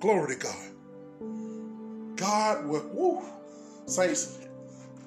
Glory 0.00 0.36
to 0.36 0.40
God. 0.40 2.16
God 2.16 2.66
will, 2.66 2.88
woo, 2.92 3.22
saints, 3.86 4.38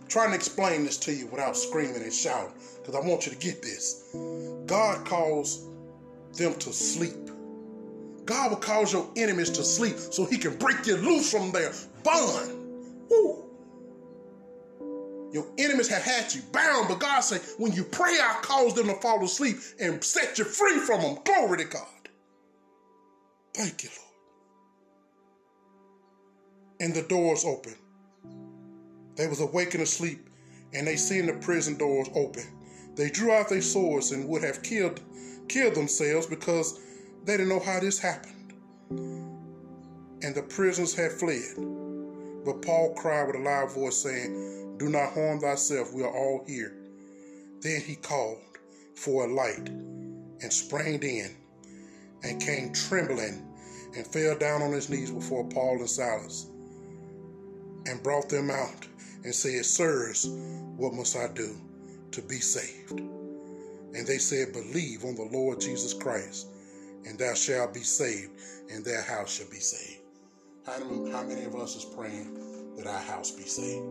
trying 0.10 0.30
to 0.30 0.36
explain 0.36 0.84
this 0.84 0.98
to 0.98 1.14
you 1.14 1.28
without 1.28 1.56
screaming 1.56 2.02
and 2.02 2.14
shouting, 2.14 2.54
because 2.78 2.96
I 2.96 3.00
want 3.08 3.26
you 3.26 3.32
to 3.32 3.38
get 3.38 3.62
this. 3.62 4.14
God 4.66 5.06
calls 5.06 5.68
them 6.34 6.56
to 6.56 6.74
sleep. 6.74 7.30
God 8.26 8.52
will 8.52 8.58
cause 8.58 8.92
your 8.92 9.10
enemies 9.16 9.50
to 9.52 9.64
sleep 9.64 9.98
so 9.98 10.26
he 10.26 10.38
can 10.38 10.58
break 10.58 10.86
you 10.86 10.98
loose 10.98 11.32
from 11.32 11.52
their 11.52 11.72
bond. 12.04 13.10
Woo. 13.10 13.46
Your 15.32 15.48
enemies 15.58 15.88
have 15.88 16.04
had 16.04 16.34
you 16.34 16.42
bound, 16.52 16.90
but 16.90 17.00
God 17.00 17.22
said, 17.22 17.42
when 17.58 17.72
you 17.72 17.86
pray, 17.86 18.18
I 18.22 18.40
cause 18.42 18.74
them 18.74 18.88
to 18.88 18.96
fall 18.96 19.24
asleep 19.24 19.58
and 19.80 20.04
set 20.04 20.38
you 20.38 20.44
free 20.44 20.80
from 20.80 21.02
them. 21.02 21.18
Glory 21.24 21.60
to 21.60 21.66
God. 21.66 22.10
Thank 23.54 23.84
you, 23.84 23.90
Lord 23.98 24.11
and 26.82 26.96
the 26.96 27.04
doors 27.04 27.46
open. 27.46 27.76
They 29.16 29.28
was 29.28 29.40
awake 29.40 29.76
and 29.76 29.84
asleep, 29.84 30.28
and 30.74 30.88
they 30.88 30.96
seen 30.96 31.28
the 31.28 31.34
prison 31.34 31.78
doors 31.78 32.10
open. 32.16 32.44
They 32.96 33.12
drew 33.12 33.32
out 33.32 33.50
their 33.50 33.62
swords 33.62 34.12
and 34.12 34.28
would 34.28 34.44
have 34.44 34.64
killed 34.64 35.00
killed 35.48 35.76
themselves 35.76 36.26
because 36.26 36.80
they 37.24 37.34
didn't 37.34 37.50
know 37.50 37.60
how 37.60 37.80
this 37.80 38.00
happened. 38.00 38.54
And 38.90 40.34
the 40.34 40.42
prisoners 40.42 40.96
had 40.96 41.12
fled. 41.12 41.56
But 42.46 42.64
Paul 42.64 42.96
cried 42.96 43.28
with 43.28 43.36
a 43.36 43.40
loud 43.40 43.72
voice, 43.72 43.98
saying, 43.98 44.78
Do 44.78 44.90
not 44.90 45.14
harm 45.14 45.40
thyself, 45.40 45.94
we 45.94 46.02
are 46.02 46.12
all 46.12 46.44
here. 46.48 46.74
Then 47.60 47.82
he 47.82 47.96
called 47.96 48.40
for 48.96 49.26
a 49.26 49.34
light 49.34 49.70
and 49.70 50.52
sprang 50.52 51.04
in 51.04 51.36
and 52.24 52.42
came 52.42 52.74
trembling 52.74 53.46
and 53.96 54.08
fell 54.08 54.36
down 54.36 54.64
on 54.64 54.72
his 54.72 54.90
knees 54.90 55.12
before 55.12 55.48
Paul 55.50 55.78
and 55.80 55.90
Silas 55.90 56.48
and 57.86 58.04
brought 58.04 58.30
them 58.30 58.50
out 58.50 58.88
and 59.24 59.34
said, 59.34 59.66
Sirs, 59.66 60.28
what 60.78 60.94
must 60.94 61.16
I 61.16 61.28
do 61.34 61.56
to 62.12 62.22
be 62.22 62.40
saved? 62.40 63.00
And 63.00 64.08
they 64.08 64.18
said, 64.18 64.54
Believe 64.54 65.04
on 65.04 65.16
the 65.16 65.30
Lord 65.32 65.60
Jesus 65.60 65.94
Christ, 65.94 66.48
and 67.06 67.20
thou 67.20 67.34
shalt 67.34 67.74
be 67.74 67.82
saved, 67.82 68.32
and 68.72 68.86
their 68.86 69.02
house 69.02 69.36
shall 69.36 69.50
be 69.50 69.58
saved. 69.60 70.02
How 70.66 71.24
many 71.24 71.44
of 71.44 71.56
us 71.56 71.76
is 71.76 71.86
praying 71.86 72.76
that 72.78 72.88
our 72.88 73.00
house 73.00 73.32
be 73.32 73.44
saved? 73.44 73.86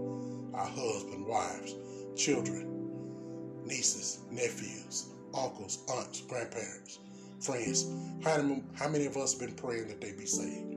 Our 0.55 0.67
husband, 0.67 1.27
wives, 1.27 1.75
children, 2.17 3.65
nieces, 3.65 4.21
nephews, 4.31 5.11
uncles, 5.35 5.85
aunts, 5.89 6.23
grandparents, 6.23 6.99
friends. 7.41 7.87
How 8.25 8.39
many, 8.39 8.63
how 8.75 8.89
many 8.89 9.07
of 9.07 9.17
us 9.17 9.35
been 9.35 9.55
praying 9.55 9.89
that 9.89 10.01
they 10.01 10.13
be 10.13 10.27
saved? 10.27 10.77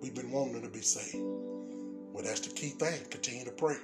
We've 0.00 0.14
been 0.14 0.30
wanting 0.30 0.62
to 0.62 0.68
be 0.68 0.82
saved. 0.82 1.24
Well, 2.14 2.22
that's 2.22 2.40
the 2.40 2.54
key 2.54 2.68
thing. 2.68 3.04
Continue 3.10 3.44
to 3.44 3.50
pray. 3.50 3.74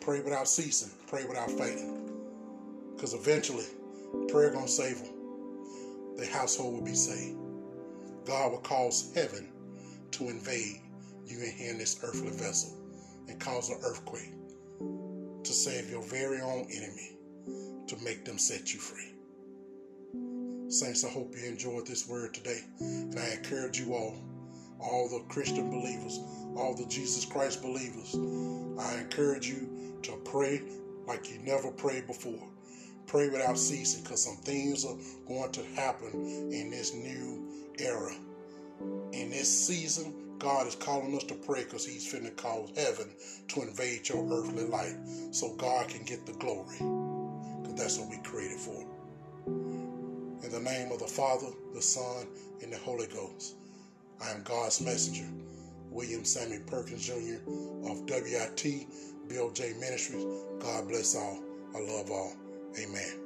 Pray 0.00 0.20
without 0.20 0.48
ceasing. 0.48 0.90
Pray 1.06 1.24
without 1.24 1.48
fainting. 1.48 2.10
Because 2.94 3.14
eventually, 3.14 3.66
prayer 4.28 4.50
to 4.50 4.66
save 4.66 4.98
them. 4.98 5.14
The 6.16 6.26
household 6.26 6.74
will 6.74 6.84
be 6.84 6.94
saved. 6.94 7.38
God 8.26 8.50
will 8.50 8.58
cause 8.58 9.12
heaven 9.14 9.48
to 10.10 10.28
invade 10.28 10.80
you 11.24 11.38
in 11.38 11.52
here 11.52 11.70
in 11.70 11.78
this 11.78 12.00
earthly 12.02 12.30
vessel 12.30 12.76
and 13.28 13.38
cause 13.38 13.70
an 13.70 13.78
earthquake 13.84 14.32
to 15.44 15.52
save 15.52 15.88
your 15.88 16.02
very 16.02 16.40
own 16.40 16.66
enemy 16.74 17.16
to 17.86 17.96
make 18.02 18.24
them 18.24 18.38
set 18.38 18.74
you 18.74 18.80
free. 18.80 19.14
Saints, 20.68 21.04
I 21.04 21.10
hope 21.10 21.32
you 21.36 21.46
enjoyed 21.46 21.86
this 21.86 22.08
word 22.08 22.34
today. 22.34 22.60
And 22.80 23.16
I 23.18 23.34
encourage 23.34 23.78
you 23.78 23.94
all, 23.94 24.16
all 24.80 25.08
the 25.08 25.24
Christian 25.32 25.70
believers, 25.70 26.18
all 26.56 26.74
the 26.74 26.86
Jesus 26.86 27.24
Christ 27.24 27.62
believers, 27.62 28.14
I 28.78 28.98
encourage 28.98 29.48
you 29.48 29.98
to 30.02 30.16
pray 30.24 30.62
like 31.06 31.30
you 31.30 31.38
never 31.40 31.70
prayed 31.70 32.06
before. 32.06 32.48
Pray 33.06 33.28
without 33.28 33.58
ceasing 33.58 34.02
because 34.02 34.24
some 34.24 34.36
things 34.38 34.84
are 34.84 34.96
going 35.26 35.52
to 35.52 35.62
happen 35.74 36.10
in 36.52 36.70
this 36.70 36.94
new 36.94 37.68
era. 37.78 38.12
In 39.12 39.30
this 39.30 39.66
season, 39.66 40.14
God 40.38 40.66
is 40.66 40.74
calling 40.74 41.14
us 41.16 41.24
to 41.24 41.34
pray 41.34 41.64
because 41.64 41.86
He's 41.86 42.12
finna 42.12 42.34
cause 42.36 42.70
heaven 42.76 43.10
to 43.48 43.62
invade 43.62 44.08
your 44.08 44.24
earthly 44.32 44.64
life 44.64 44.96
so 45.32 45.54
God 45.54 45.88
can 45.88 46.04
get 46.04 46.26
the 46.26 46.32
glory. 46.32 46.76
Because 47.62 47.74
that's 47.76 47.98
what 47.98 48.10
we 48.10 48.18
created 48.18 48.58
for. 48.58 48.84
In 49.46 50.50
the 50.50 50.60
name 50.60 50.92
of 50.92 50.98
the 50.98 51.06
Father, 51.06 51.46
the 51.74 51.82
Son, 51.82 52.26
and 52.62 52.72
the 52.72 52.78
Holy 52.78 53.06
Ghost, 53.06 53.56
I 54.22 54.30
am 54.30 54.42
God's 54.42 54.80
messenger, 54.80 55.26
William 55.94 56.24
Sammy 56.24 56.58
Perkins 56.66 57.06
Jr. 57.06 57.38
of 57.88 58.00
WIT 58.10 58.64
Bill 59.28 59.50
J 59.52 59.74
Ministries. 59.78 60.24
God 60.60 60.88
bless 60.88 61.14
all. 61.14 61.40
I 61.74 61.78
love 61.78 62.10
all. 62.10 62.34
Amen. 62.78 63.23